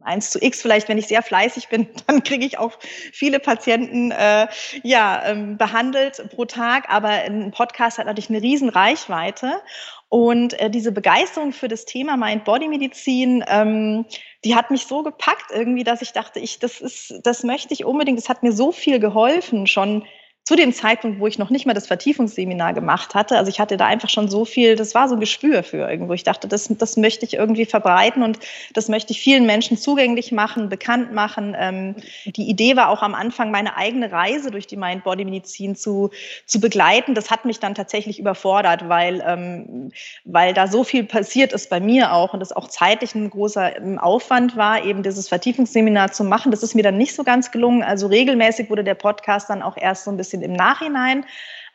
eins 0.02 0.30
zu 0.30 0.42
X 0.42 0.62
vielleicht, 0.62 0.88
wenn 0.90 0.98
ich 0.98 1.08
sehr 1.08 1.22
fleißig 1.22 1.70
bin, 1.70 1.88
dann 2.08 2.24
kriege 2.24 2.46
ich 2.46 2.58
auch 2.58 2.74
viele 3.12 3.40
Patienten 3.40 4.12
äh, 4.12 4.48
ja, 4.84 5.24
ähm, 5.26 5.58
behandelt 5.58 6.30
pro 6.36 6.46
Tag. 6.46 6.90
Aber 6.90 7.10
ein 7.10 7.52
Podcast 7.52 7.98
hat 7.98 8.06
natürlich 8.06 8.30
eine 8.30 8.42
riesen 8.42 8.70
Reichweite. 8.70 9.62
Und 10.10 10.58
äh, 10.60 10.70
diese 10.70 10.94
Begeisterung 10.94 11.52
für 11.52 11.68
das 11.68 11.84
Thema 11.84 12.16
Mind-Body-Medizin, 12.16 13.44
ähm, 13.48 14.06
die 14.48 14.56
hat 14.56 14.72
mich 14.72 14.88
so 14.88 15.04
gepackt 15.04 15.52
irgendwie, 15.52 15.84
dass 15.84 16.02
ich 16.02 16.14
dachte, 16.14 16.40
ich, 16.40 16.60
das 16.60 16.80
ist, 16.80 17.20
das 17.24 17.44
möchte 17.44 17.74
ich 17.74 17.84
unbedingt. 17.84 18.18
Das 18.18 18.30
hat 18.30 18.44
mir 18.44 18.54
so 18.54 18.72
viel 18.72 19.00
geholfen, 19.00 19.68
schon 19.68 20.06
zu 20.48 20.56
dem 20.56 20.72
Zeitpunkt, 20.72 21.20
wo 21.20 21.28
ich 21.28 21.38
noch 21.38 21.50
nicht 21.50 21.66
mal 21.66 21.74
das 21.74 21.88
Vertiefungsseminar 21.88 22.74
gemacht 22.74 23.16
hatte. 23.16 23.38
Also 23.38 23.50
ich 23.50 23.60
hatte 23.60 23.76
da 23.76 23.86
einfach 23.86 24.08
schon 24.08 24.30
so 24.30 24.46
viel, 24.46 24.78
das 24.78 24.96
war 24.96 25.10
so 25.10 25.16
ein 25.16 25.20
Gespür 25.20 25.62
für 25.62 25.90
irgendwo. 25.92 26.14
Ich 26.14 26.24
dachte, 26.24 26.48
das, 26.48 26.70
das 26.70 26.96
möchte 26.96 27.26
ich 27.26 27.34
irgendwie 27.34 27.66
verbreiten 27.66 28.24
und 28.24 28.40
das 28.74 28.88
möchte 28.88 29.12
ich 29.12 29.20
vielen 29.20 29.46
Menschen 29.46 29.78
zugänglich 29.78 30.32
machen, 30.32 30.70
bekannt 30.70 31.12
machen. 31.12 31.54
Ähm, 31.60 31.96
die 32.28 32.48
Idee 32.48 32.78
war 32.78 32.88
auch 32.88 33.02
am 33.02 33.14
Anfang, 33.14 33.52
meine 33.52 33.76
eigene 33.76 34.10
Reise 34.10 34.50
durch 34.50 34.68
die 34.68 34.78
Mind-Body-Medizin 34.78 35.76
zu, 35.76 36.12
zu 36.46 36.62
begleiten. 36.62 37.14
Das 37.14 37.30
hat 37.30 37.44
mich 37.44 37.60
dann 37.60 37.76
tatsächlich 37.76 38.18
überfordert, 38.18 38.88
weil, 38.88 39.22
ähm, 39.28 39.92
weil 40.24 40.54
da 40.54 40.68
so 40.68 40.86
viel 40.86 41.04
passiert 41.04 41.52
ist 41.52 41.70
bei 41.70 41.82
mir 41.82 42.14
auch 42.14 42.34
und 42.34 42.40
das 42.40 42.54
auch 42.54 42.70
zeitlich 42.70 43.16
ein 43.16 43.30
großer 43.30 43.76
ähm, 43.76 44.00
Aufwand 44.00 44.56
war, 44.56 44.86
eben 44.86 45.04
dieses 45.04 45.28
Vertiefungsseminar 45.28 46.14
zu 46.14 46.24
machen. 46.24 46.52
Das 46.52 46.64
ist 46.64 46.74
mir 46.74 46.84
dann 46.84 46.98
nicht 46.98 47.14
so 47.14 47.26
ganz 47.26 47.52
gelungen. 47.52 47.84
Also 47.84 48.08
regelmäßig 48.08 48.70
wurde 48.70 48.86
der 48.86 48.96
Podcast 48.96 49.50
dann 49.50 49.62
auch 49.62 49.76
erst 49.76 50.06
so 50.06 50.12
ein 50.12 50.16
bisschen 50.16 50.37
bisschen 50.40 50.52
im 50.52 50.54
Nachhinein. 50.54 51.26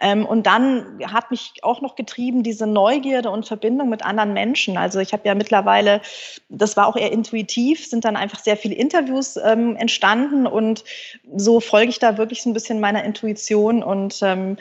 Ähm, 0.01 0.27
und 0.27 0.47
dann 0.47 0.99
hat 1.07 1.31
mich 1.31 1.53
auch 1.63 1.81
noch 1.81 1.95
getrieben 1.95 2.43
diese 2.43 2.67
Neugierde 2.67 3.31
und 3.31 3.47
Verbindung 3.47 3.89
mit 3.89 4.05
anderen 4.05 4.33
Menschen. 4.33 4.77
Also 4.77 4.99
ich 4.99 5.13
habe 5.13 5.27
ja 5.27 5.35
mittlerweile, 5.35 6.01
das 6.49 6.77
war 6.77 6.89
auch 6.89 6.97
eher 6.97 7.13
intuitiv, 7.13 7.87
sind 7.87 8.05
dann 8.05 8.17
einfach 8.17 8.41
sehr 8.41 8.57
viele 8.57 8.75
Interviews 8.75 9.37
ähm, 9.37 9.77
entstanden 9.77 10.47
und 10.47 10.85
so 11.37 11.61
folge 11.61 11.91
ich 11.91 11.99
da 11.99 12.19
wirklich 12.19 12.43
so 12.43 12.51
ein 12.51 12.55
bisschen 12.55 12.81
meiner 12.81 13.05
Intuition 13.05 13.83
und 13.83 14.21
ähm, 14.23 14.57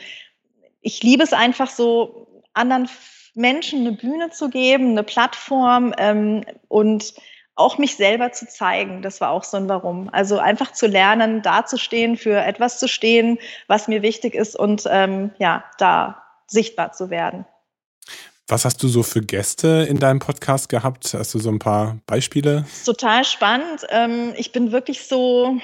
ich 0.84 1.04
liebe 1.04 1.24
es 1.24 1.34
einfach 1.34 1.70
so, 1.70 2.28
anderen 2.54 2.90
Menschen 3.34 3.82
eine 3.82 3.94
Bühne 3.94 4.30
zu 4.30 4.50
geben, 4.50 4.90
eine 4.92 5.04
Plattform 5.04 5.94
ähm, 5.98 6.44
und 6.68 7.14
auch 7.56 7.78
mich 7.78 7.96
selber 7.96 8.32
zu 8.32 8.48
zeigen. 8.48 9.02
Das 9.02 9.22
war 9.22 9.32
auch 9.32 9.44
so 9.44 9.58
ein 9.58 9.70
Warum. 9.70 10.10
Also 10.12 10.40
einfach 10.40 10.74
zu 10.74 10.88
lernen, 10.88 11.42
dazustehen, 11.42 12.18
für 12.18 12.38
etwas 12.44 12.80
zu 12.80 12.88
stehen, 12.88 13.38
was 13.68 13.88
mir 13.88 14.02
wichtig 14.02 14.36
ist 14.36 14.56
und 14.56 14.88
ähm, 14.90 15.32
ja, 15.38 15.64
da 15.78 16.24
sichtbar 16.48 16.92
zu 16.92 17.10
werden. 17.10 17.46
Was 18.52 18.66
hast 18.66 18.84
du 18.84 18.90
so 18.90 19.02
für 19.02 19.22
Gäste 19.22 19.88
in 19.90 19.98
deinem 19.98 20.20
Podcast 20.20 20.68
gehabt? 20.68 21.14
Hast 21.18 21.34
du 21.34 21.40
so 21.40 21.50
ein 21.50 21.60
paar 21.60 22.00
Beispiele? 22.06 22.66
Total 22.86 23.24
spannend. 23.24 23.88
Ähm, 23.88 24.34
ich 24.36 24.52
bin 24.52 24.74
wirklich 24.74 25.08
so, 25.08 25.58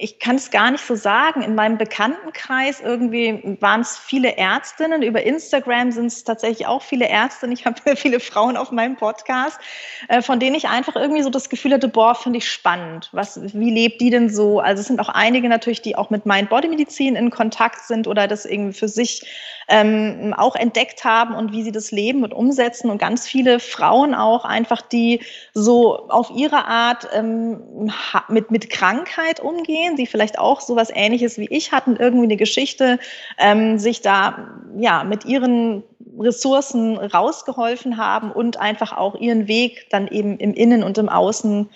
ich 0.00 0.18
kann 0.18 0.36
es 0.36 0.50
gar 0.50 0.70
nicht 0.70 0.82
so 0.82 0.94
sagen. 0.94 1.42
In 1.42 1.54
meinem 1.54 1.76
Bekanntenkreis 1.76 2.80
irgendwie 2.80 3.58
waren 3.60 3.82
es 3.82 3.98
viele 3.98 4.38
Ärztinnen. 4.38 5.02
Über 5.02 5.22
Instagram 5.22 5.92
sind 5.92 6.06
es 6.06 6.24
tatsächlich 6.24 6.66
auch 6.66 6.80
viele 6.80 7.06
Ärztinnen. 7.06 7.54
Ich 7.54 7.66
habe 7.66 7.96
viele 7.96 8.18
Frauen 8.18 8.56
auf 8.56 8.72
meinem 8.72 8.96
Podcast, 8.96 9.60
äh, 10.08 10.22
von 10.22 10.40
denen 10.40 10.56
ich 10.56 10.68
einfach 10.68 10.96
irgendwie 10.96 11.22
so 11.22 11.28
das 11.28 11.50
Gefühl 11.50 11.74
hatte, 11.74 11.88
boah, 11.88 12.14
finde 12.14 12.38
ich 12.38 12.50
spannend. 12.50 13.10
Was, 13.12 13.38
wie 13.52 13.70
lebt 13.70 14.00
die 14.00 14.08
denn 14.08 14.30
so? 14.30 14.58
Also 14.58 14.80
es 14.80 14.86
sind 14.86 15.00
auch 15.00 15.10
einige 15.10 15.50
natürlich, 15.50 15.82
die 15.82 15.96
auch 15.96 16.08
mit 16.08 16.24
Mind-Body-Medizin 16.24 17.14
in 17.14 17.28
Kontakt 17.28 17.82
sind 17.86 18.06
oder 18.06 18.26
das 18.26 18.46
irgendwie 18.46 18.72
für 18.72 18.88
sich 18.88 19.22
ähm, 19.68 20.34
auch 20.36 20.54
entdeckt 20.54 21.04
haben 21.04 21.34
und 21.34 21.52
wie 21.52 21.62
sie 21.62 21.72
das 21.72 21.90
leben 21.90 22.24
und 22.24 22.32
umsetzen. 22.32 22.90
Und 22.90 22.98
ganz 22.98 23.26
viele 23.26 23.60
Frauen 23.60 24.14
auch 24.14 24.44
einfach, 24.44 24.82
die 24.82 25.20
so 25.54 26.08
auf 26.08 26.30
ihre 26.34 26.66
Art 26.66 27.08
ähm, 27.14 27.90
mit, 28.28 28.50
mit 28.50 28.70
Krankheit 28.70 29.40
umgehen, 29.40 29.96
die 29.96 30.06
vielleicht 30.06 30.38
auch 30.38 30.60
so 30.60 30.76
was 30.76 30.90
Ähnliches 30.90 31.38
wie 31.38 31.48
ich 31.48 31.72
hatten, 31.72 31.96
irgendwie 31.96 32.24
eine 32.24 32.36
Geschichte, 32.36 32.98
ähm, 33.38 33.78
sich 33.78 34.02
da 34.02 34.48
ja 34.76 35.04
mit 35.04 35.24
ihren 35.24 35.82
Ressourcen 36.18 36.96
rausgeholfen 36.98 37.96
haben 37.96 38.32
und 38.32 38.58
einfach 38.58 38.96
auch 38.96 39.14
ihren 39.14 39.48
Weg 39.48 39.88
dann 39.90 40.08
eben 40.08 40.38
im 40.38 40.54
Innen 40.54 40.82
und 40.82 40.98
im 40.98 41.08
Außen 41.08 41.68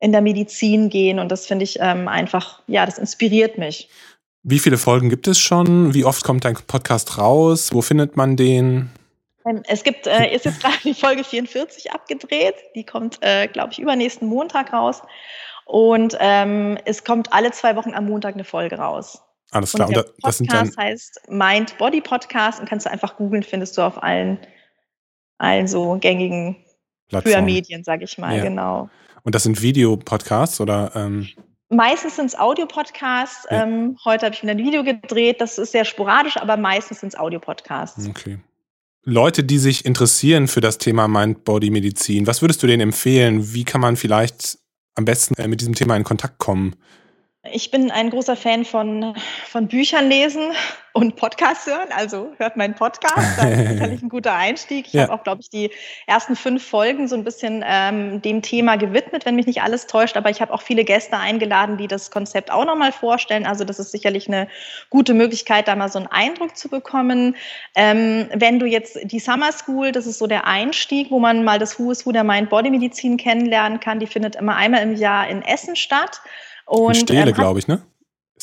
in 0.00 0.12
der 0.12 0.20
Medizin 0.20 0.90
gehen. 0.90 1.18
Und 1.18 1.32
das 1.32 1.46
finde 1.46 1.64
ich 1.64 1.78
ähm, 1.80 2.08
einfach, 2.08 2.62
ja, 2.66 2.86
das 2.86 2.98
inspiriert 2.98 3.58
mich. 3.58 3.88
Wie 4.50 4.58
viele 4.58 4.78
Folgen 4.78 5.10
gibt 5.10 5.28
es 5.28 5.38
schon? 5.38 5.92
Wie 5.92 6.06
oft 6.06 6.24
kommt 6.24 6.46
dein 6.46 6.54
Podcast 6.54 7.18
raus? 7.18 7.74
Wo 7.74 7.82
findet 7.82 8.16
man 8.16 8.34
den? 8.34 8.88
Ähm, 9.44 9.62
es 9.68 9.84
gibt, 9.84 10.06
äh, 10.06 10.34
ist 10.34 10.46
jetzt 10.46 10.62
gerade 10.62 10.78
die 10.84 10.94
Folge 10.94 11.22
44 11.22 11.92
abgedreht. 11.92 12.54
Die 12.74 12.82
kommt, 12.82 13.18
äh, 13.20 13.46
glaube 13.48 13.72
ich, 13.72 13.78
übernächsten 13.78 14.26
Montag 14.26 14.72
raus. 14.72 15.02
Und 15.66 16.16
ähm, 16.18 16.78
es 16.86 17.04
kommt 17.04 17.30
alle 17.30 17.50
zwei 17.50 17.76
Wochen 17.76 17.92
am 17.92 18.06
Montag 18.06 18.36
eine 18.36 18.44
Folge 18.44 18.78
raus. 18.78 19.20
Alles 19.50 19.74
klar. 19.74 19.88
Und 19.88 19.96
der 19.96 20.06
und 20.06 20.14
das 20.22 20.38
Podcast 20.38 20.78
heißt 20.78 21.20
Mind 21.28 21.76
Body 21.76 22.00
Podcast 22.00 22.58
und 22.58 22.66
kannst 22.66 22.86
du 22.86 22.90
einfach 22.90 23.18
googeln, 23.18 23.42
findest 23.42 23.76
du 23.76 23.82
auf 23.82 24.02
allen, 24.02 24.38
allen 25.36 25.68
so 25.68 25.98
gängigen 26.00 26.56
früher 27.10 27.42
Medien, 27.42 27.84
sage 27.84 28.04
ich 28.04 28.16
mal, 28.16 28.38
ja. 28.38 28.44
genau. 28.44 28.88
Und 29.24 29.34
das 29.34 29.42
sind 29.42 29.60
Videopodcasts 29.60 30.58
oder? 30.62 30.92
Ähm 30.94 31.28
Meistens 31.70 32.16
sind 32.16 32.26
es 32.26 32.38
Audiopodcasts. 32.38 33.46
Ja. 33.50 33.64
Ähm, 33.64 33.98
heute 34.04 34.26
habe 34.26 34.34
ich 34.34 34.42
wieder 34.42 34.52
ein 34.52 34.58
Video 34.58 34.84
gedreht. 34.84 35.40
Das 35.40 35.58
ist 35.58 35.72
sehr 35.72 35.84
sporadisch, 35.84 36.36
aber 36.38 36.56
meistens 36.56 37.00
sind 37.00 37.10
es 37.10 37.18
Audiopodcasts. 37.18 38.08
Okay. 38.08 38.38
Leute, 39.04 39.44
die 39.44 39.58
sich 39.58 39.84
interessieren 39.84 40.48
für 40.48 40.60
das 40.60 40.78
Thema 40.78 41.08
Mind-Body-Medizin, 41.08 42.26
was 42.26 42.42
würdest 42.42 42.62
du 42.62 42.66
denen 42.66 42.82
empfehlen? 42.82 43.54
Wie 43.54 43.64
kann 43.64 43.80
man 43.80 43.96
vielleicht 43.96 44.58
am 44.94 45.04
besten 45.04 45.34
äh, 45.34 45.48
mit 45.48 45.60
diesem 45.60 45.74
Thema 45.74 45.96
in 45.96 46.04
Kontakt 46.04 46.38
kommen? 46.38 46.74
Ich 47.52 47.70
bin 47.70 47.90
ein 47.90 48.10
großer 48.10 48.36
Fan 48.36 48.64
von, 48.64 49.14
von 49.46 49.68
Büchern 49.68 50.08
lesen 50.08 50.52
und 50.92 51.16
Podcasts 51.16 51.66
hören. 51.66 51.88
Also 51.94 52.32
hört 52.38 52.56
meinen 52.56 52.74
Podcast. 52.74 53.38
Das 53.38 53.44
ist 53.44 53.68
sicherlich 53.68 54.02
ein 54.02 54.08
guter 54.08 54.34
Einstieg. 54.34 54.86
Ich 54.88 54.92
ja. 54.94 55.02
habe 55.02 55.12
auch, 55.12 55.22
glaube 55.22 55.40
ich, 55.40 55.48
die 55.48 55.70
ersten 56.06 56.34
fünf 56.34 56.66
Folgen 56.66 57.08
so 57.08 57.14
ein 57.14 57.24
bisschen 57.24 57.64
ähm, 57.66 58.20
dem 58.22 58.42
Thema 58.42 58.76
gewidmet, 58.76 59.24
wenn 59.24 59.36
mich 59.36 59.46
nicht 59.46 59.62
alles 59.62 59.86
täuscht. 59.86 60.16
Aber 60.16 60.30
ich 60.30 60.40
habe 60.40 60.52
auch 60.52 60.62
viele 60.62 60.84
Gäste 60.84 61.16
eingeladen, 61.16 61.76
die 61.76 61.86
das 61.86 62.10
Konzept 62.10 62.50
auch 62.50 62.64
nochmal 62.64 62.92
vorstellen. 62.92 63.46
Also 63.46 63.64
das 63.64 63.78
ist 63.78 63.92
sicherlich 63.92 64.28
eine 64.28 64.48
gute 64.90 65.14
Möglichkeit, 65.14 65.68
da 65.68 65.76
mal 65.76 65.88
so 65.88 65.98
einen 65.98 66.08
Eindruck 66.08 66.56
zu 66.56 66.68
bekommen. 66.68 67.36
Ähm, 67.74 68.28
wenn 68.34 68.58
du 68.58 68.66
jetzt 68.66 68.98
die 69.04 69.20
Summer 69.20 69.52
School, 69.52 69.92
das 69.92 70.06
ist 70.06 70.18
so 70.18 70.26
der 70.26 70.46
Einstieg, 70.46 71.10
wo 71.10 71.20
man 71.20 71.44
mal 71.44 71.58
das 71.58 71.78
Who 71.78 71.92
is 71.92 72.04
Who 72.06 72.12
der 72.12 72.24
Mind-Body-Medizin 72.24 73.16
kennenlernen 73.16 73.78
kann. 73.78 74.00
Die 74.00 74.06
findet 74.06 74.36
immer 74.36 74.56
einmal 74.56 74.82
im 74.82 74.96
Jahr 74.96 75.28
in 75.28 75.42
Essen 75.42 75.76
statt. 75.76 76.20
Und, 76.68 76.96
Stele, 76.96 77.30
ähm, 77.30 77.34
glaube 77.34 77.58
ich, 77.58 77.68
ne? 77.68 77.82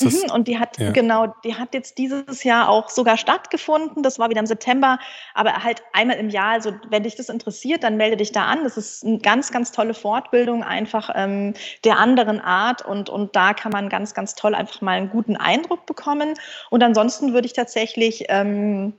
Mhm, 0.02 0.32
und 0.34 0.48
die 0.48 0.60
hat, 0.60 0.78
ja. 0.78 0.92
genau, 0.92 1.34
die 1.44 1.56
hat 1.56 1.74
jetzt 1.74 1.98
dieses 1.98 2.44
Jahr 2.44 2.70
auch 2.70 2.90
sogar 2.90 3.18
stattgefunden. 3.18 4.04
Das 4.04 4.20
war 4.20 4.30
wieder 4.30 4.40
im 4.40 4.46
September, 4.46 5.00
aber 5.34 5.64
halt 5.64 5.84
einmal 5.94 6.18
im 6.18 6.30
Jahr. 6.30 6.52
Also, 6.54 6.74
wenn 6.90 7.04
dich 7.04 7.16
das 7.16 7.30
interessiert, 7.30 7.84
dann 7.84 7.98
melde 7.98 8.18
dich 8.18 8.32
da 8.32 8.46
an. 8.46 8.64
Das 8.64 8.78
ist 8.78 9.06
eine 9.06 9.20
ganz, 9.20 9.52
ganz 9.52 9.72
tolle 9.72 9.94
Fortbildung, 9.94 10.64
einfach 10.64 11.10
ähm, 11.16 11.54
der 11.84 11.98
anderen 11.98 12.42
Art. 12.42 12.86
Und, 12.86 13.10
und 13.10 13.36
da 13.36 13.54
kann 13.54 13.72
man 13.72 13.90
ganz, 13.90 14.14
ganz 14.14 14.36
toll 14.36 14.56
einfach 14.56 14.82
mal 14.82 14.98
einen 14.98 15.10
guten 15.10 15.38
Eindruck 15.38 15.86
bekommen. 15.86 16.34
Und 16.70 16.84
ansonsten 16.84 17.34
würde 17.34 17.46
ich 17.46 17.54
tatsächlich 17.54 18.26
ähm, 18.30 18.94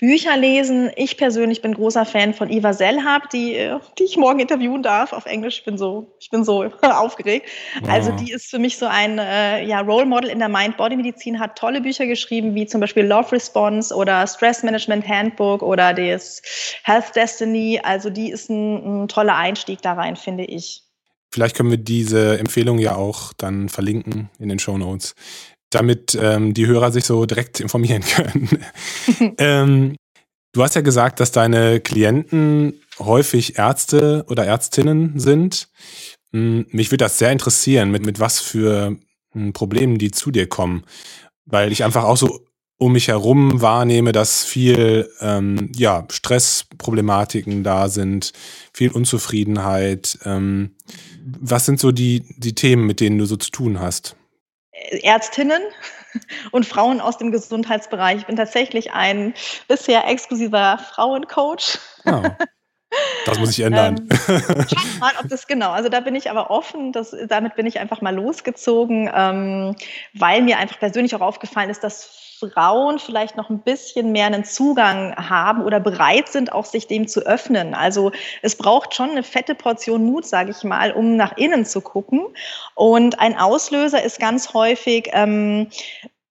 Bücher 0.00 0.34
lesen. 0.38 0.90
Ich 0.96 1.18
persönlich 1.18 1.60
bin 1.60 1.74
großer 1.74 2.06
Fan 2.06 2.32
von 2.32 2.50
Eva 2.50 2.72
Sellhab, 2.72 3.28
die, 3.28 3.54
äh, 3.54 3.78
die 3.98 4.04
ich 4.04 4.16
morgen 4.16 4.40
interviewen 4.40 4.82
darf 4.82 5.12
auf 5.12 5.26
Englisch. 5.26 5.58
Ich 5.58 5.64
bin 5.64 5.76
so, 5.76 6.16
ich 6.18 6.30
bin 6.30 6.42
so 6.42 6.64
aufgeregt. 6.82 7.46
Ja. 7.84 7.92
Also 7.92 8.12
die 8.12 8.32
ist 8.32 8.46
für 8.46 8.58
mich 8.58 8.78
so 8.78 8.86
ein 8.86 9.18
äh, 9.18 9.62
ja, 9.66 9.80
Role 9.80 10.06
Model 10.06 10.30
in 10.30 10.38
der 10.38 10.48
Mind-Body-Medizin, 10.48 11.38
hat 11.38 11.58
tolle 11.58 11.82
Bücher 11.82 12.06
geschrieben, 12.06 12.54
wie 12.54 12.64
zum 12.64 12.80
Beispiel 12.80 13.04
Love 13.04 13.32
Response 13.32 13.94
oder 13.94 14.26
Stress 14.26 14.62
Management 14.62 15.06
Handbook 15.06 15.60
oder 15.60 15.92
das 15.92 16.40
Health 16.84 17.14
Destiny. 17.14 17.78
Also 17.82 18.08
die 18.08 18.30
ist 18.30 18.48
ein, 18.48 19.02
ein 19.02 19.08
toller 19.08 19.36
Einstieg 19.36 19.82
da 19.82 19.92
rein, 19.92 20.16
finde 20.16 20.44
ich. 20.44 20.82
Vielleicht 21.32 21.56
können 21.56 21.70
wir 21.70 21.78
diese 21.78 22.38
Empfehlung 22.38 22.78
ja 22.78 22.96
auch 22.96 23.32
dann 23.34 23.68
verlinken 23.68 24.30
in 24.38 24.48
den 24.48 24.58
Show 24.58 24.78
Notes 24.78 25.14
damit 25.70 26.18
ähm, 26.20 26.52
die 26.54 26.66
Hörer 26.66 26.92
sich 26.92 27.04
so 27.04 27.24
direkt 27.26 27.60
informieren 27.60 28.02
können. 28.14 28.48
ähm, 29.38 29.96
du 30.52 30.62
hast 30.62 30.74
ja 30.74 30.80
gesagt, 30.80 31.20
dass 31.20 31.32
deine 31.32 31.80
Klienten 31.80 32.80
häufig 32.98 33.58
Ärzte 33.58 34.24
oder 34.28 34.44
Ärztinnen 34.44 35.18
sind. 35.18 35.68
Hm, 36.32 36.66
mich 36.70 36.90
würde 36.90 37.04
das 37.04 37.18
sehr 37.18 37.32
interessieren, 37.32 37.90
mit, 37.90 38.04
mit 38.04 38.20
was 38.20 38.40
für 38.40 38.96
hm, 39.32 39.52
Problemen 39.52 39.98
die 39.98 40.10
zu 40.10 40.30
dir 40.30 40.48
kommen, 40.48 40.84
weil 41.46 41.72
ich 41.72 41.84
einfach 41.84 42.04
auch 42.04 42.16
so 42.16 42.44
um 42.80 42.92
mich 42.92 43.08
herum 43.08 43.60
wahrnehme, 43.60 44.12
dass 44.12 44.42
viel 44.42 45.10
ähm, 45.20 45.70
ja, 45.76 46.06
Stressproblematiken 46.10 47.62
da 47.62 47.90
sind, 47.90 48.32
viel 48.72 48.90
Unzufriedenheit. 48.90 50.18
Ähm, 50.24 50.76
was 51.22 51.66
sind 51.66 51.78
so 51.78 51.92
die, 51.92 52.24
die 52.38 52.54
Themen, 52.54 52.86
mit 52.86 53.00
denen 53.00 53.18
du 53.18 53.26
so 53.26 53.36
zu 53.36 53.50
tun 53.50 53.80
hast? 53.80 54.16
Ärztinnen 55.02 55.62
und 56.50 56.66
Frauen 56.66 57.00
aus 57.00 57.18
dem 57.18 57.30
Gesundheitsbereich. 57.30 58.18
Ich 58.18 58.26
bin 58.26 58.36
tatsächlich 58.36 58.92
ein 58.92 59.34
bisher 59.68 60.06
exklusiver 60.08 60.78
Frauencoach. 60.78 61.78
Oh. 62.06 62.22
Das 63.24 63.38
muss 63.38 63.50
ich 63.50 63.60
ändern. 63.60 64.08
ähm, 64.28 64.66
mal, 64.98 65.12
ob 65.20 65.28
das 65.28 65.46
genau. 65.46 65.70
Also 65.70 65.88
da 65.88 66.00
bin 66.00 66.16
ich 66.16 66.30
aber 66.30 66.50
offen. 66.50 66.92
Das, 66.92 67.14
damit 67.28 67.54
bin 67.54 67.66
ich 67.66 67.78
einfach 67.78 68.00
mal 68.00 68.14
losgezogen, 68.14 69.10
ähm, 69.14 69.76
weil 70.14 70.42
mir 70.42 70.58
einfach 70.58 70.78
persönlich 70.78 71.14
auch 71.14 71.20
aufgefallen 71.20 71.70
ist, 71.70 71.84
dass 71.84 72.29
Frauen 72.48 72.98
vielleicht 72.98 73.36
noch 73.36 73.50
ein 73.50 73.60
bisschen 73.60 74.12
mehr 74.12 74.26
einen 74.26 74.44
Zugang 74.44 75.14
haben 75.16 75.62
oder 75.62 75.80
bereit 75.80 76.28
sind, 76.28 76.52
auch 76.52 76.64
sich 76.64 76.86
dem 76.86 77.08
zu 77.08 77.20
öffnen. 77.20 77.74
Also 77.74 78.12
es 78.42 78.56
braucht 78.56 78.94
schon 78.94 79.10
eine 79.10 79.22
fette 79.22 79.54
Portion 79.54 80.04
Mut, 80.04 80.26
sage 80.26 80.50
ich 80.50 80.64
mal, 80.64 80.92
um 80.92 81.16
nach 81.16 81.36
innen 81.36 81.64
zu 81.64 81.80
gucken. 81.80 82.26
Und 82.74 83.18
ein 83.20 83.36
Auslöser 83.36 84.02
ist 84.02 84.18
ganz 84.18 84.54
häufig 84.54 85.10
ähm, 85.12 85.68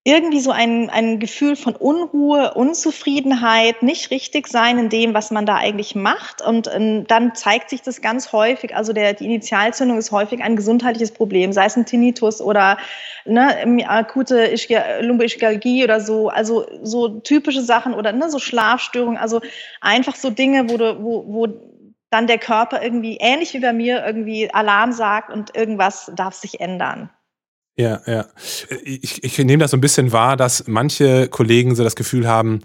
irgendwie 0.05 0.39
so 0.39 0.51
ein, 0.51 0.89
ein 0.89 1.19
Gefühl 1.19 1.57
von 1.57 1.75
Unruhe, 1.75 2.53
Unzufriedenheit, 2.53 3.83
nicht 3.83 4.11
richtig 4.11 4.47
sein 4.47 4.79
in 4.79 4.89
dem, 4.89 5.13
was 5.13 5.29
man 5.29 5.45
da 5.45 5.57
eigentlich 5.57 5.93
macht. 5.93 6.41
Und 6.41 6.69
ähm, 6.73 7.05
dann 7.05 7.35
zeigt 7.35 7.69
sich 7.69 7.81
das 7.81 8.01
ganz 8.01 8.31
häufig, 8.31 8.75
also 8.75 8.93
der, 8.93 9.13
die 9.13 9.25
Initialzündung 9.25 9.97
ist 9.97 10.11
häufig 10.11 10.41
ein 10.41 10.55
gesundheitliches 10.55 11.11
Problem, 11.11 11.51
sei 11.51 11.65
es 11.65 11.75
ein 11.75 11.85
Tinnitus 11.85 12.41
oder 12.41 12.77
ne, 13.25 13.85
akute 13.87 14.55
Lumboischgalgie 15.01 15.83
oder 15.83 15.99
so, 15.99 16.29
also 16.29 16.65
so 16.81 17.19
typische 17.19 17.61
Sachen 17.61 17.93
oder 17.93 18.13
ne, 18.13 18.29
so 18.29 18.39
Schlafstörungen, 18.39 19.17
also 19.17 19.41
einfach 19.81 20.15
so 20.15 20.29
Dinge, 20.29 20.69
wo, 20.69 20.77
du, 20.77 21.03
wo, 21.03 21.25
wo 21.27 21.47
dann 22.09 22.25
der 22.25 22.39
Körper 22.39 22.81
irgendwie 22.81 23.17
ähnlich 23.19 23.53
wie 23.53 23.59
bei 23.59 23.73
mir 23.73 24.05
irgendwie 24.05 24.51
Alarm 24.53 24.93
sagt 24.93 25.29
und 25.29 25.55
irgendwas 25.55 26.09
darf 26.15 26.33
sich 26.33 26.61
ändern. 26.61 27.09
Ja, 27.79 28.01
ja. 28.05 28.25
Ich, 28.83 29.23
ich 29.23 29.37
nehme 29.37 29.61
das 29.61 29.71
so 29.71 29.77
ein 29.77 29.81
bisschen 29.81 30.11
wahr, 30.11 30.35
dass 30.35 30.67
manche 30.67 31.29
Kollegen 31.29 31.75
so 31.75 31.83
das 31.85 31.95
Gefühl 31.95 32.27
haben, 32.27 32.59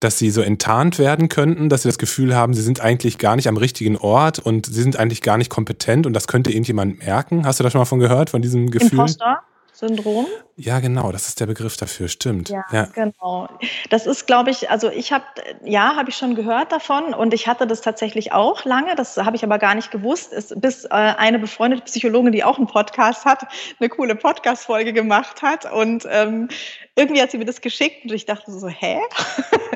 dass 0.00 0.18
sie 0.18 0.30
so 0.30 0.40
enttarnt 0.40 0.98
werden 0.98 1.28
könnten, 1.28 1.68
dass 1.68 1.82
sie 1.82 1.88
das 1.88 1.96
Gefühl 1.96 2.34
haben, 2.34 2.54
sie 2.54 2.62
sind 2.62 2.80
eigentlich 2.80 3.18
gar 3.18 3.36
nicht 3.36 3.46
am 3.46 3.56
richtigen 3.56 3.96
Ort 3.96 4.40
und 4.40 4.66
sie 4.66 4.82
sind 4.82 4.96
eigentlich 4.96 5.22
gar 5.22 5.38
nicht 5.38 5.48
kompetent 5.48 6.08
und 6.08 6.12
das 6.12 6.26
könnte 6.26 6.50
irgendjemand 6.50 6.98
merken. 6.98 7.46
Hast 7.46 7.60
du 7.60 7.64
da 7.64 7.70
schon 7.70 7.80
mal 7.80 7.84
von 7.84 8.00
gehört, 8.00 8.30
von 8.30 8.42
diesem 8.42 8.68
Gefühl? 8.72 8.98
Imposter? 8.98 9.42
Syndrom. 9.78 10.26
Ja, 10.56 10.80
genau, 10.80 11.12
das 11.12 11.28
ist 11.28 11.38
der 11.38 11.46
Begriff 11.46 11.76
dafür, 11.76 12.08
stimmt. 12.08 12.48
Ja, 12.48 12.64
ja. 12.72 12.88
genau. 12.92 13.48
Das 13.90 14.06
ist, 14.06 14.26
glaube 14.26 14.50
ich, 14.50 14.68
also 14.72 14.90
ich 14.90 15.12
habe, 15.12 15.22
ja, 15.62 15.94
habe 15.94 16.10
ich 16.10 16.16
schon 16.16 16.34
gehört 16.34 16.72
davon 16.72 17.14
und 17.14 17.32
ich 17.32 17.46
hatte 17.46 17.64
das 17.64 17.80
tatsächlich 17.80 18.32
auch 18.32 18.64
lange, 18.64 18.96
das 18.96 19.16
habe 19.18 19.36
ich 19.36 19.44
aber 19.44 19.58
gar 19.60 19.76
nicht 19.76 19.92
gewusst, 19.92 20.32
ist, 20.32 20.60
bis 20.60 20.84
äh, 20.84 20.88
eine 20.88 21.38
befreundete 21.38 21.84
Psychologin, 21.84 22.32
die 22.32 22.42
auch 22.42 22.58
einen 22.58 22.66
Podcast 22.66 23.24
hat, 23.24 23.46
eine 23.78 23.88
coole 23.88 24.16
Podcast-Folge 24.16 24.92
gemacht 24.92 25.42
hat 25.42 25.72
und 25.72 26.08
ähm, 26.10 26.48
irgendwie 26.96 27.22
hat 27.22 27.30
sie 27.30 27.38
mir 27.38 27.44
das 27.44 27.60
geschickt 27.60 28.04
und 28.04 28.12
ich 28.12 28.26
dachte 28.26 28.50
so, 28.50 28.66
hä? 28.66 28.98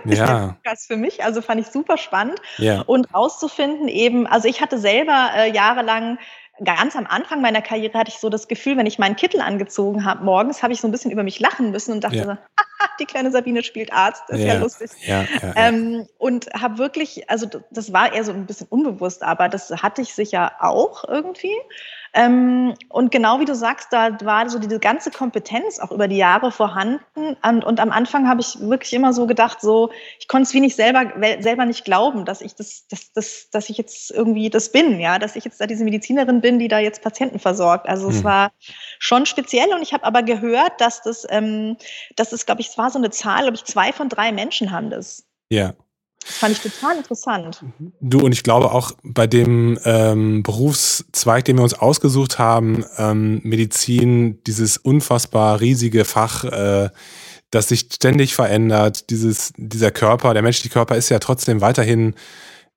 Ja. 0.04 0.56
das 0.64 0.86
für 0.86 0.96
mich, 0.96 1.22
also 1.22 1.42
fand 1.42 1.60
ich 1.60 1.68
super 1.68 1.96
spannend 1.96 2.40
ja. 2.58 2.80
und 2.80 3.14
rauszufinden 3.14 3.86
eben, 3.86 4.26
also 4.26 4.48
ich 4.48 4.60
hatte 4.60 4.78
selber 4.78 5.30
äh, 5.36 5.52
jahrelang 5.52 6.18
ganz 6.64 6.96
am 6.96 7.06
Anfang 7.06 7.40
meiner 7.40 7.62
Karriere 7.62 7.98
hatte 7.98 8.10
ich 8.10 8.18
so 8.18 8.28
das 8.28 8.48
Gefühl, 8.48 8.76
wenn 8.76 8.86
ich 8.86 8.98
meinen 8.98 9.16
Kittel 9.16 9.40
angezogen 9.40 10.04
habe 10.04 10.24
morgens, 10.24 10.62
habe 10.62 10.72
ich 10.72 10.80
so 10.80 10.88
ein 10.88 10.92
bisschen 10.92 11.10
über 11.10 11.22
mich 11.22 11.40
lachen 11.40 11.70
müssen 11.70 11.92
und 11.92 12.04
dachte 12.04 12.16
ja. 12.16 12.24
so, 12.24 12.36
die 13.00 13.06
kleine 13.06 13.30
Sabine 13.30 13.62
spielt 13.62 13.92
Arzt, 13.92 14.24
das 14.28 14.38
ist 14.38 14.46
ja, 14.46 14.54
ja 14.54 14.60
lustig. 14.60 14.90
Ja, 15.06 15.24
ähm, 15.56 16.06
und 16.18 16.46
habe 16.52 16.78
wirklich, 16.78 17.28
also 17.30 17.46
das 17.70 17.92
war 17.92 18.12
eher 18.12 18.24
so 18.24 18.32
ein 18.32 18.46
bisschen 18.46 18.66
unbewusst, 18.68 19.22
aber 19.22 19.48
das 19.48 19.70
hatte 19.70 20.02
ich 20.02 20.14
sicher 20.14 20.52
auch 20.60 21.04
irgendwie. 21.08 21.54
Ähm, 22.14 22.74
und 22.90 23.10
genau 23.10 23.40
wie 23.40 23.46
du 23.46 23.54
sagst, 23.54 23.88
da 23.90 24.18
war 24.22 24.48
so 24.50 24.58
diese 24.58 24.78
ganze 24.78 25.10
Kompetenz 25.10 25.78
auch 25.78 25.90
über 25.90 26.08
die 26.08 26.18
Jahre 26.18 26.52
vorhanden. 26.52 27.00
Und, 27.42 27.64
und 27.64 27.80
am 27.80 27.90
Anfang 27.90 28.28
habe 28.28 28.42
ich 28.42 28.60
wirklich 28.60 28.92
immer 28.92 29.14
so 29.14 29.26
gedacht, 29.26 29.62
so, 29.62 29.90
ich 30.18 30.28
konnte 30.28 30.42
es 30.42 30.54
wie 30.54 30.60
nicht 30.60 30.76
selber, 30.76 31.10
selber 31.40 31.64
nicht 31.64 31.86
glauben, 31.86 32.26
dass 32.26 32.42
ich 32.42 32.54
das, 32.54 32.86
das, 32.88 33.12
das, 33.12 33.48
dass 33.50 33.70
ich 33.70 33.78
jetzt 33.78 34.10
irgendwie 34.10 34.50
das 34.50 34.72
bin, 34.72 35.00
ja, 35.00 35.18
dass 35.18 35.36
ich 35.36 35.44
jetzt 35.44 35.58
da 35.60 35.66
diese 35.66 35.84
Medizinerin 35.84 36.42
bin, 36.42 36.58
die 36.58 36.68
da 36.68 36.78
jetzt 36.78 37.02
Patienten 37.02 37.38
versorgt. 37.38 37.88
Also 37.88 38.10
mhm. 38.10 38.16
es 38.16 38.24
war 38.24 38.52
schon 38.98 39.24
speziell 39.24 39.72
und 39.72 39.80
ich 39.80 39.94
habe 39.94 40.04
aber 40.04 40.22
gehört, 40.22 40.80
dass 40.82 41.00
das, 41.00 41.26
ähm, 41.30 41.78
das 42.16 42.34
ist, 42.34 42.44
glaube 42.44 42.60
ich, 42.60 42.68
es 42.68 42.78
war 42.78 42.90
so 42.90 42.98
eine 42.98 43.10
Zahl, 43.10 43.42
glaube 43.42 43.56
ich, 43.56 43.64
zwei 43.64 43.90
von 43.92 44.10
drei 44.10 44.32
Menschen 44.32 44.70
haben 44.70 44.90
das. 44.90 45.26
Ja. 45.48 45.72
Fand 46.24 46.52
ich 46.52 46.60
total 46.60 46.96
interessant. 46.96 47.64
Du 48.00 48.20
und 48.20 48.32
ich 48.32 48.42
glaube 48.42 48.72
auch 48.72 48.92
bei 49.02 49.26
dem 49.26 49.78
ähm, 49.84 50.42
Berufszweig, 50.42 51.44
den 51.44 51.56
wir 51.56 51.62
uns 51.62 51.74
ausgesucht 51.74 52.38
haben, 52.38 52.84
ähm, 52.96 53.40
Medizin, 53.44 54.42
dieses 54.44 54.76
unfassbar 54.76 55.60
riesige 55.60 56.04
Fach, 56.04 56.44
äh, 56.44 56.90
das 57.50 57.68
sich 57.68 57.88
ständig 57.92 58.34
verändert, 58.34 59.10
dieses, 59.10 59.52
dieser 59.56 59.90
Körper, 59.90 60.32
der 60.32 60.42
menschliche 60.42 60.72
Körper 60.72 60.96
ist 60.96 61.10
ja 61.10 61.18
trotzdem 61.18 61.60
weiterhin 61.60 62.14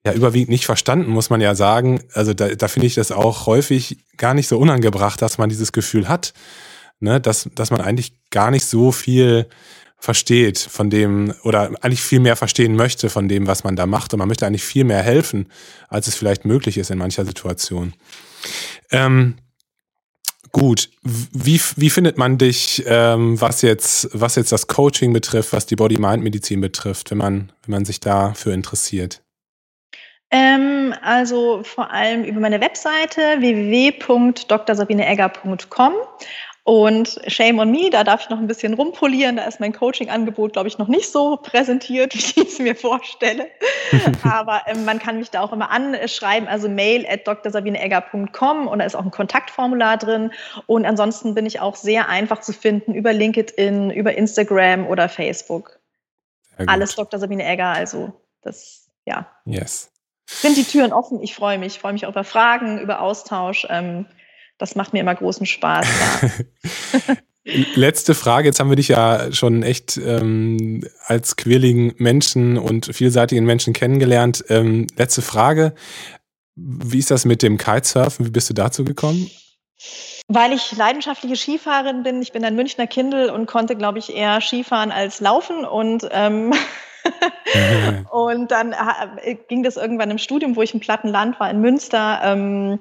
ja 0.06 0.14
überwiegend 0.14 0.50
nicht 0.50 0.66
verstanden, 0.66 1.10
muss 1.10 1.30
man 1.30 1.42
ja 1.42 1.56
sagen. 1.56 2.00
Also 2.14 2.34
da, 2.34 2.50
da 2.50 2.68
finde 2.68 2.88
ich 2.88 2.96
das 2.96 3.12
auch 3.12 3.48
häufig 3.48 3.98
gar 4.18 4.34
nicht 4.34 4.48
so 4.48 4.60
unangebracht, 4.60 5.22
dass 5.22 5.38
man 5.38 5.50
dieses 5.50 5.72
Gefühl 5.72 6.08
hat, 6.08 6.34
ne, 7.00 7.20
dass, 7.20 7.50
dass 7.56 7.72
man 7.72 7.82
eigentlich 7.82 8.14
gar 8.30 8.52
nicht 8.52 8.66
so 8.66 8.92
viel 8.92 9.48
versteht 9.98 10.60
von 10.60 10.90
dem 10.90 11.34
oder 11.44 11.72
eigentlich 11.82 12.02
viel 12.02 12.20
mehr 12.20 12.36
verstehen 12.36 12.76
möchte 12.76 13.10
von 13.10 13.28
dem, 13.28 13.48
was 13.48 13.64
man 13.64 13.76
da 13.76 13.86
macht. 13.86 14.14
Und 14.14 14.20
man 14.20 14.28
möchte 14.28 14.46
eigentlich 14.46 14.64
viel 14.64 14.84
mehr 14.84 15.02
helfen, 15.02 15.48
als 15.90 16.08
es 16.08 16.16
vielleicht 16.16 16.46
möglich 16.46 16.78
ist 16.78 16.92
in 16.92 16.98
mancher 16.98 17.26
Situation. 17.26 17.94
Ähm, 18.92 19.36
gut, 20.52 20.90
wie, 21.02 21.60
wie 21.76 21.90
findet 21.90 22.18
man 22.18 22.38
dich, 22.38 22.84
ähm, 22.88 23.40
was, 23.42 23.62
jetzt, 23.62 24.10
was 24.14 24.36
jetzt 24.36 24.52
das 24.52 24.68
Coaching 24.68 25.12
betrifft, 25.12 25.54
was 25.54 25.66
die 25.66 25.76
Body-Mind-Medizin 25.76 26.62
betrifft, 26.62 27.12
wenn 27.12 27.18
man, 27.18 27.52
wenn 27.66 27.72
man 27.72 27.86
sich 27.86 28.00
dafür 28.00 28.54
interessiert? 28.54 29.22
Ähm, 30.32 30.94
also 31.02 31.62
vor 31.64 31.92
allem 31.92 32.24
über 32.24 32.40
meine 32.40 32.62
Webseite 32.62 33.38
www.drsabineegger.com 33.40 35.94
Und 36.66 37.22
Shame 37.28 37.60
on 37.60 37.70
Me, 37.70 37.92
da 37.92 38.04
darf 38.04 38.22
ich 38.24 38.30
noch 38.30 38.40
ein 38.40 38.48
bisschen 38.48 38.74
rumpolieren. 38.74 39.36
Da 39.36 39.44
ist 39.44 39.60
mein 39.60 39.72
Coaching-Angebot, 39.72 40.54
glaube 40.54 40.68
ich, 40.68 40.80
noch 40.80 40.88
nicht 40.88 41.12
so 41.12 41.38
präsentiert, 41.38 42.16
wie 42.36 42.42
ich 42.42 42.54
es 42.54 42.58
mir 42.58 42.76
vorstelle. 42.76 43.46
Aber 44.24 44.64
ähm, 44.66 44.84
man 44.84 44.98
kann 44.98 45.20
mich 45.20 45.30
da 45.30 45.42
auch 45.42 45.54
immer 45.54 45.70
anschreiben, 45.70 46.50
also 46.50 46.68
mail 46.68 47.06
at 47.08 47.28
drsabineegger.com 47.28 48.68
und 48.68 48.80
da 48.80 48.86
ist 48.86 48.96
auch 48.96 49.06
ein 49.06 49.12
Kontaktformular 49.12 49.98
drin. 49.98 50.32
Und 50.66 50.86
ansonsten 50.86 51.36
bin 51.36 51.46
ich 51.46 51.60
auch 51.60 51.76
sehr 51.76 52.10
einfach 52.10 52.42
zu 52.42 52.52
finden 52.52 52.96
über 52.96 53.14
LinkedIn, 53.14 53.92
über 53.92 54.16
Instagram 54.16 54.88
oder 54.88 55.08
Facebook. 55.08 55.80
Alles 56.66 56.96
Dr. 56.96 57.20
Sabine 57.20 57.46
Egger, 57.46 57.68
also 57.68 58.12
das, 58.42 58.90
ja. 59.06 59.28
Yes. 59.46 59.92
Sind 60.26 60.58
die 60.58 60.64
Türen 60.64 60.94
offen? 60.94 61.22
Ich 61.22 61.36
freue 61.36 61.60
mich. 61.60 61.76
Ich 61.76 61.80
freue 61.80 61.94
mich 61.94 62.08
auch 62.08 62.12
über 62.12 62.24
Fragen, 62.24 62.80
über 62.80 63.02
Austausch. 63.02 63.68
Ähm, 63.70 64.08
das 64.58 64.76
macht 64.76 64.94
mir 64.94 65.00
immer 65.00 65.16
großen 65.16 65.46
Spaß. 65.46 65.88
Ja. 65.88 67.16
Letzte 67.76 68.16
Frage, 68.16 68.48
jetzt 68.48 68.60
haben 68.60 68.70
wir 68.70 68.76
dich 68.76 68.88
ja 68.88 69.32
schon 69.32 69.62
echt 69.62 69.98
ähm, 69.98 70.84
als 71.06 71.36
quirligen 71.36 71.94
Menschen 71.98 72.58
und 72.58 72.88
vielseitigen 72.88 73.46
Menschen 73.46 73.74
kennengelernt. 73.74 74.44
Ähm, 74.50 74.88
letzte 74.98 75.22
Frage, 75.22 75.76
wie 76.56 76.98
ist 76.98 77.12
das 77.12 77.24
mit 77.24 77.44
dem 77.44 77.60
Kitesurfen? 77.60 78.26
Wie 78.26 78.32
bist 78.32 78.50
du 78.50 78.56
dazu 78.56 78.84
gekommen? 78.84 79.30
Weil 80.28 80.54
ich 80.54 80.72
leidenschaftliche 80.76 81.36
Skifahrerin 81.36 82.02
bin. 82.02 82.22
Ich 82.24 82.32
bin 82.32 82.44
ein 82.44 82.56
Münchner 82.56 82.88
Kindel 82.88 83.30
und 83.30 83.46
konnte, 83.46 83.76
glaube 83.76 84.00
ich, 84.00 84.16
eher 84.16 84.42
Skifahren 84.42 84.92
als 84.92 85.20
laufen 85.20 85.66
und 85.66 86.08
ähm, 86.12 86.52
und 88.12 88.52
dann 88.52 88.74
äh, 88.74 89.36
ging 89.48 89.64
das 89.64 89.78
irgendwann 89.78 90.12
im 90.12 90.18
Studium, 90.18 90.56
wo 90.56 90.62
ich 90.62 90.74
im 90.74 90.80
Plattenland 90.80 91.40
war, 91.40 91.50
in 91.50 91.62
Münster, 91.62 92.22
ähm, 92.24 92.80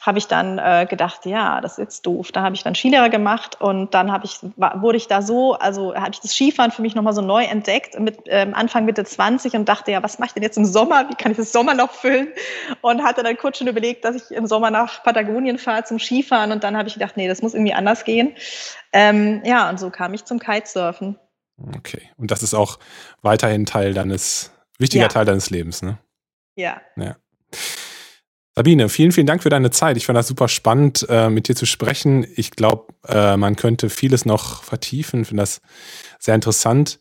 habe 0.00 0.18
ich 0.18 0.26
dann 0.26 0.58
äh, 0.58 0.86
gedacht, 0.88 1.26
ja, 1.26 1.60
das 1.60 1.72
ist 1.72 1.78
jetzt 1.78 2.06
doof. 2.06 2.32
Da 2.32 2.42
habe 2.42 2.54
ich 2.54 2.62
dann 2.62 2.74
Skilehrer 2.74 3.08
gemacht 3.08 3.60
und 3.60 3.94
dann 3.94 4.12
habe 4.12 4.24
ich, 4.24 4.38
wurde 4.56 4.96
ich 4.96 5.08
da 5.08 5.22
so, 5.22 5.54
also 5.54 5.94
habe 5.94 6.10
ich 6.12 6.20
das 6.20 6.34
Skifahren 6.34 6.70
für 6.70 6.82
mich 6.82 6.94
nochmal 6.94 7.12
so 7.12 7.22
neu 7.22 7.44
entdeckt, 7.44 7.98
mit 7.98 8.20
ähm, 8.26 8.54
Anfang 8.54 8.84
Mitte 8.84 9.04
20 9.04 9.54
und 9.54 9.68
dachte, 9.68 9.92
ja, 9.92 10.02
was 10.02 10.18
mache 10.18 10.28
ich 10.28 10.34
denn 10.34 10.42
jetzt 10.42 10.56
im 10.56 10.64
Sommer? 10.64 11.08
Wie 11.08 11.14
kann 11.14 11.32
ich 11.32 11.38
das 11.38 11.52
Sommerloch 11.52 11.90
füllen? 11.90 12.28
Und 12.80 13.02
hatte 13.02 13.22
dann 13.22 13.36
kurz 13.36 13.58
schon 13.58 13.66
überlegt, 13.66 14.04
dass 14.04 14.16
ich 14.16 14.36
im 14.36 14.46
Sommer 14.46 14.70
nach 14.70 15.02
Patagonien 15.02 15.58
fahre 15.58 15.84
zum 15.84 15.98
Skifahren 15.98 16.52
und 16.52 16.64
dann 16.64 16.76
habe 16.76 16.88
ich 16.88 16.94
gedacht, 16.94 17.16
nee, 17.16 17.28
das 17.28 17.42
muss 17.42 17.54
irgendwie 17.54 17.74
anders 17.74 18.04
gehen. 18.04 18.34
Ähm, 18.92 19.42
ja, 19.44 19.68
und 19.68 19.78
so 19.78 19.90
kam 19.90 20.14
ich 20.14 20.24
zum 20.24 20.38
Kitesurfen. 20.38 21.18
Okay. 21.56 22.02
Und 22.16 22.30
das 22.30 22.42
ist 22.42 22.54
auch 22.54 22.78
weiterhin 23.22 23.66
Teil 23.66 23.94
deines, 23.94 24.52
wichtiger 24.78 25.04
ja. 25.04 25.08
Teil 25.08 25.24
deines 25.24 25.50
Lebens, 25.50 25.82
ne? 25.82 25.98
Ja. 26.54 26.80
Ja. 26.96 27.16
Sabine, 28.54 28.88
vielen, 28.88 29.12
vielen 29.12 29.26
Dank 29.26 29.42
für 29.42 29.50
deine 29.50 29.70
Zeit. 29.70 29.98
Ich 29.98 30.06
fand 30.06 30.16
das 30.16 30.28
super 30.28 30.48
spannend, 30.48 31.06
äh, 31.10 31.28
mit 31.28 31.46
dir 31.46 31.54
zu 31.54 31.66
sprechen. 31.66 32.26
Ich 32.36 32.52
glaube, 32.52 32.86
äh, 33.06 33.36
man 33.36 33.54
könnte 33.54 33.90
vieles 33.90 34.24
noch 34.24 34.62
vertiefen. 34.62 35.22
Ich 35.22 35.28
finde 35.28 35.42
das 35.42 35.60
sehr 36.18 36.34
interessant. 36.34 36.98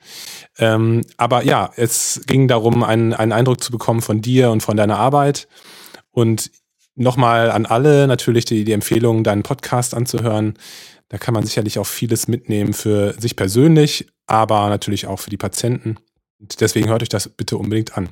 Ähm, 0.57 1.05
aber 1.15 1.45
ja, 1.45 1.71
es 1.77 2.21
ging 2.27 2.49
darum, 2.49 2.83
einen, 2.83 3.13
einen 3.13 3.31
Eindruck 3.31 3.63
zu 3.63 3.71
bekommen 3.71 4.01
von 4.01 4.21
dir 4.21 4.51
und 4.51 4.63
von 4.63 4.75
deiner 4.75 4.97
Arbeit. 4.97 5.47
Und 6.11 6.51
nochmal 6.95 7.51
an 7.51 7.65
alle 7.65 8.05
natürlich 8.07 8.43
die, 8.43 8.65
die 8.65 8.73
Empfehlung, 8.73 9.23
deinen 9.23 9.43
Podcast 9.43 9.93
anzuhören. 9.93 10.55
Da 11.07 11.17
kann 11.17 11.33
man 11.33 11.45
sicherlich 11.45 11.79
auch 11.79 11.87
vieles 11.87 12.27
mitnehmen 12.27 12.73
für 12.73 13.13
sich 13.13 13.37
persönlich, 13.37 14.07
aber 14.27 14.69
natürlich 14.69 15.07
auch 15.07 15.19
für 15.19 15.29
die 15.29 15.37
Patienten. 15.37 15.97
Und 16.39 16.59
deswegen 16.61 16.89
hört 16.89 17.01
euch 17.01 17.09
das 17.09 17.29
bitte 17.29 17.57
unbedingt 17.57 17.97
an. 17.97 18.09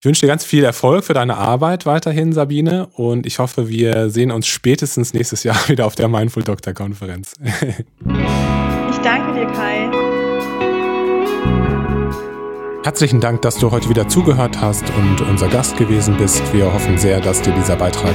Ich 0.00 0.06
wünsche 0.06 0.20
dir 0.20 0.26
ganz 0.26 0.44
viel 0.44 0.64
Erfolg 0.64 1.04
für 1.04 1.14
deine 1.14 1.38
Arbeit 1.38 1.86
weiterhin, 1.86 2.34
Sabine, 2.34 2.88
und 2.88 3.24
ich 3.24 3.38
hoffe, 3.38 3.70
wir 3.70 4.10
sehen 4.10 4.30
uns 4.30 4.46
spätestens 4.46 5.14
nächstes 5.14 5.44
Jahr 5.44 5.56
wieder 5.68 5.86
auf 5.86 5.94
der 5.94 6.08
Mindful 6.08 6.42
Doctor 6.42 6.74
Konferenz. 6.74 7.32
ich 7.40 8.98
danke 8.98 9.32
dir, 9.32 9.46
Kai. 9.46 9.90
Herzlichen 12.84 13.22
Dank, 13.22 13.40
dass 13.40 13.56
du 13.56 13.70
heute 13.70 13.88
wieder 13.88 14.06
zugehört 14.06 14.60
hast 14.60 14.84
und 14.90 15.22
unser 15.22 15.48
Gast 15.48 15.78
gewesen 15.78 16.18
bist. 16.18 16.42
Wir 16.52 16.70
hoffen 16.70 16.98
sehr, 16.98 17.18
dass 17.22 17.40
dir 17.40 17.54
dieser 17.54 17.76
Beitrag 17.76 18.14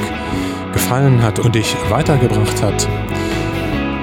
gefallen 0.73 1.23
hat 1.23 1.39
und 1.39 1.55
dich 1.55 1.75
weitergebracht 1.89 2.61
hat. 2.61 2.87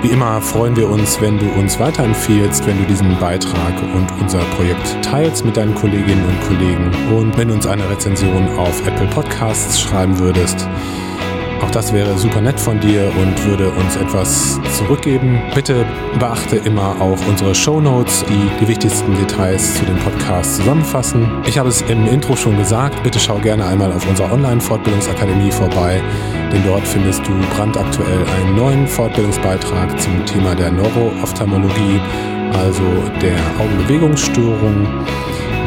Wie 0.06 0.12
immer 0.12 0.40
freuen 0.40 0.76
wir 0.76 0.88
uns, 0.88 1.20
wenn 1.20 1.36
du 1.36 1.46
uns 1.58 1.80
weiterempfehlst, 1.80 2.64
wenn 2.64 2.78
du 2.78 2.84
diesen 2.84 3.18
Beitrag 3.18 3.74
und 3.92 4.06
unser 4.20 4.38
Projekt 4.54 5.04
teilst 5.04 5.44
mit 5.44 5.56
deinen 5.56 5.74
Kolleginnen 5.74 6.24
und 6.24 6.40
Kollegen 6.42 6.92
und 7.12 7.36
wenn 7.36 7.48
du 7.48 7.54
uns 7.54 7.66
eine 7.66 7.90
Rezension 7.90 8.46
auf 8.56 8.86
Apple 8.86 9.08
Podcasts 9.08 9.80
schreiben 9.80 10.16
würdest. 10.20 10.68
Auch 11.62 11.70
das 11.70 11.92
wäre 11.92 12.18
super 12.18 12.40
nett 12.40 12.60
von 12.60 12.78
dir 12.80 13.10
und 13.20 13.44
würde 13.46 13.70
uns 13.70 13.96
etwas 13.96 14.60
zurückgeben. 14.76 15.40
Bitte 15.54 15.86
beachte 16.18 16.56
immer 16.56 17.00
auch 17.00 17.18
unsere 17.28 17.54
Show 17.54 17.80
Notes, 17.80 18.24
die 18.28 18.50
die 18.60 18.68
wichtigsten 18.68 19.14
Details 19.16 19.74
zu 19.74 19.84
dem 19.84 19.96
Podcast 19.98 20.56
zusammenfassen. 20.56 21.42
Ich 21.46 21.58
habe 21.58 21.68
es 21.68 21.82
im 21.82 22.06
Intro 22.06 22.36
schon 22.36 22.56
gesagt, 22.58 23.02
bitte 23.02 23.18
schau 23.18 23.38
gerne 23.38 23.66
einmal 23.66 23.92
auf 23.92 24.06
unserer 24.08 24.32
Online-Fortbildungsakademie 24.32 25.50
vorbei, 25.50 26.02
denn 26.52 26.62
dort 26.64 26.86
findest 26.86 27.26
du 27.26 27.32
brandaktuell 27.56 28.24
einen 28.36 28.56
neuen 28.56 28.86
Fortbildungsbeitrag 28.86 29.98
zum 30.00 30.24
Thema 30.26 30.54
der 30.54 30.70
Neuroophthalmologie, 30.72 32.00
also 32.52 32.84
der 33.22 33.38
Augenbewegungsstörung 33.58 34.86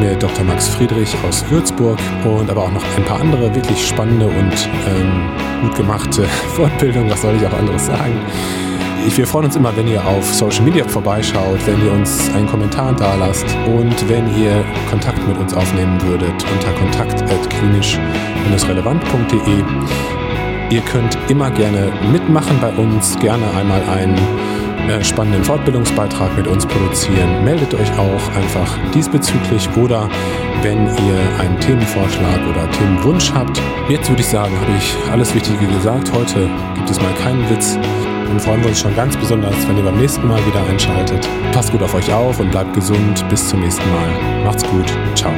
mit 0.00 0.22
Dr. 0.22 0.44
Max 0.44 0.68
Friedrich 0.68 1.14
aus 1.28 1.44
Würzburg 1.50 1.98
und 2.24 2.48
aber 2.50 2.62
auch 2.64 2.72
noch 2.72 2.84
ein 2.96 3.04
paar 3.04 3.20
andere 3.20 3.54
wirklich 3.54 3.86
spannende 3.86 4.26
und 4.26 4.68
ähm, 4.88 5.28
gut 5.62 5.76
gemachte 5.76 6.24
Fortbildungen, 6.54 7.08
was 7.10 7.20
soll 7.22 7.36
ich 7.36 7.46
auch 7.46 7.52
anderes 7.52 7.86
sagen. 7.86 8.18
Wir 9.16 9.26
freuen 9.26 9.46
uns 9.46 9.56
immer, 9.56 9.74
wenn 9.76 9.88
ihr 9.88 10.06
auf 10.06 10.32
Social 10.32 10.62
Media 10.62 10.86
vorbeischaut, 10.86 11.58
wenn 11.66 11.84
ihr 11.84 11.90
uns 11.92 12.32
einen 12.34 12.46
Kommentar 12.46 12.94
da 12.94 13.16
lasst 13.16 13.44
und 13.66 14.08
wenn 14.08 14.24
ihr 14.40 14.64
Kontakt 14.88 15.26
mit 15.26 15.36
uns 15.38 15.52
aufnehmen 15.54 16.00
würdet 16.02 16.46
unter 16.52 16.70
kontakt.klinisch-relevant.de. 16.72 19.64
Ihr 20.70 20.82
könnt 20.82 21.18
immer 21.28 21.50
gerne 21.50 21.92
mitmachen 22.12 22.60
bei 22.60 22.70
uns, 22.72 23.18
gerne 23.18 23.52
einmal 23.54 23.82
einen 23.88 24.14
äh, 24.88 25.02
spannenden 25.04 25.44
Fortbildungsbeitrag 25.44 26.36
mit 26.36 26.46
uns 26.46 26.66
produzieren. 26.66 27.44
Meldet 27.44 27.74
euch 27.74 27.90
auch 27.98 28.36
einfach 28.36 28.78
diesbezüglich 28.94 29.68
oder 29.76 30.08
wenn 30.62 30.86
ihr 30.86 31.40
einen 31.40 31.58
Themenvorschlag 31.60 32.40
oder 32.48 32.70
Themenwunsch 32.70 33.32
habt. 33.32 33.60
Jetzt 33.88 34.08
würde 34.08 34.22
ich 34.22 34.28
sagen, 34.28 34.54
habe 34.60 34.72
ich 34.78 34.94
alles 35.10 35.34
Wichtige 35.34 35.66
gesagt. 35.66 36.12
Heute 36.12 36.48
gibt 36.74 36.90
es 36.90 37.00
mal 37.00 37.12
keinen 37.14 37.48
Witz. 37.50 37.78
Dann 38.30 38.38
freuen 38.38 38.60
wir 38.62 38.68
uns 38.68 38.80
schon 38.80 38.94
ganz 38.94 39.16
besonders, 39.16 39.56
wenn 39.68 39.76
ihr 39.76 39.82
beim 39.82 39.98
nächsten 39.98 40.26
Mal 40.28 40.38
wieder 40.46 40.64
einschaltet. 40.70 41.26
Passt 41.52 41.72
gut 41.72 41.82
auf 41.82 41.94
euch 41.94 42.12
auf 42.12 42.38
und 42.38 42.50
bleibt 42.50 42.74
gesund. 42.74 43.28
Bis 43.28 43.48
zum 43.48 43.60
nächsten 43.60 43.88
Mal. 43.90 44.44
Macht's 44.44 44.64
gut. 44.64 44.86
Ciao. 45.16 45.32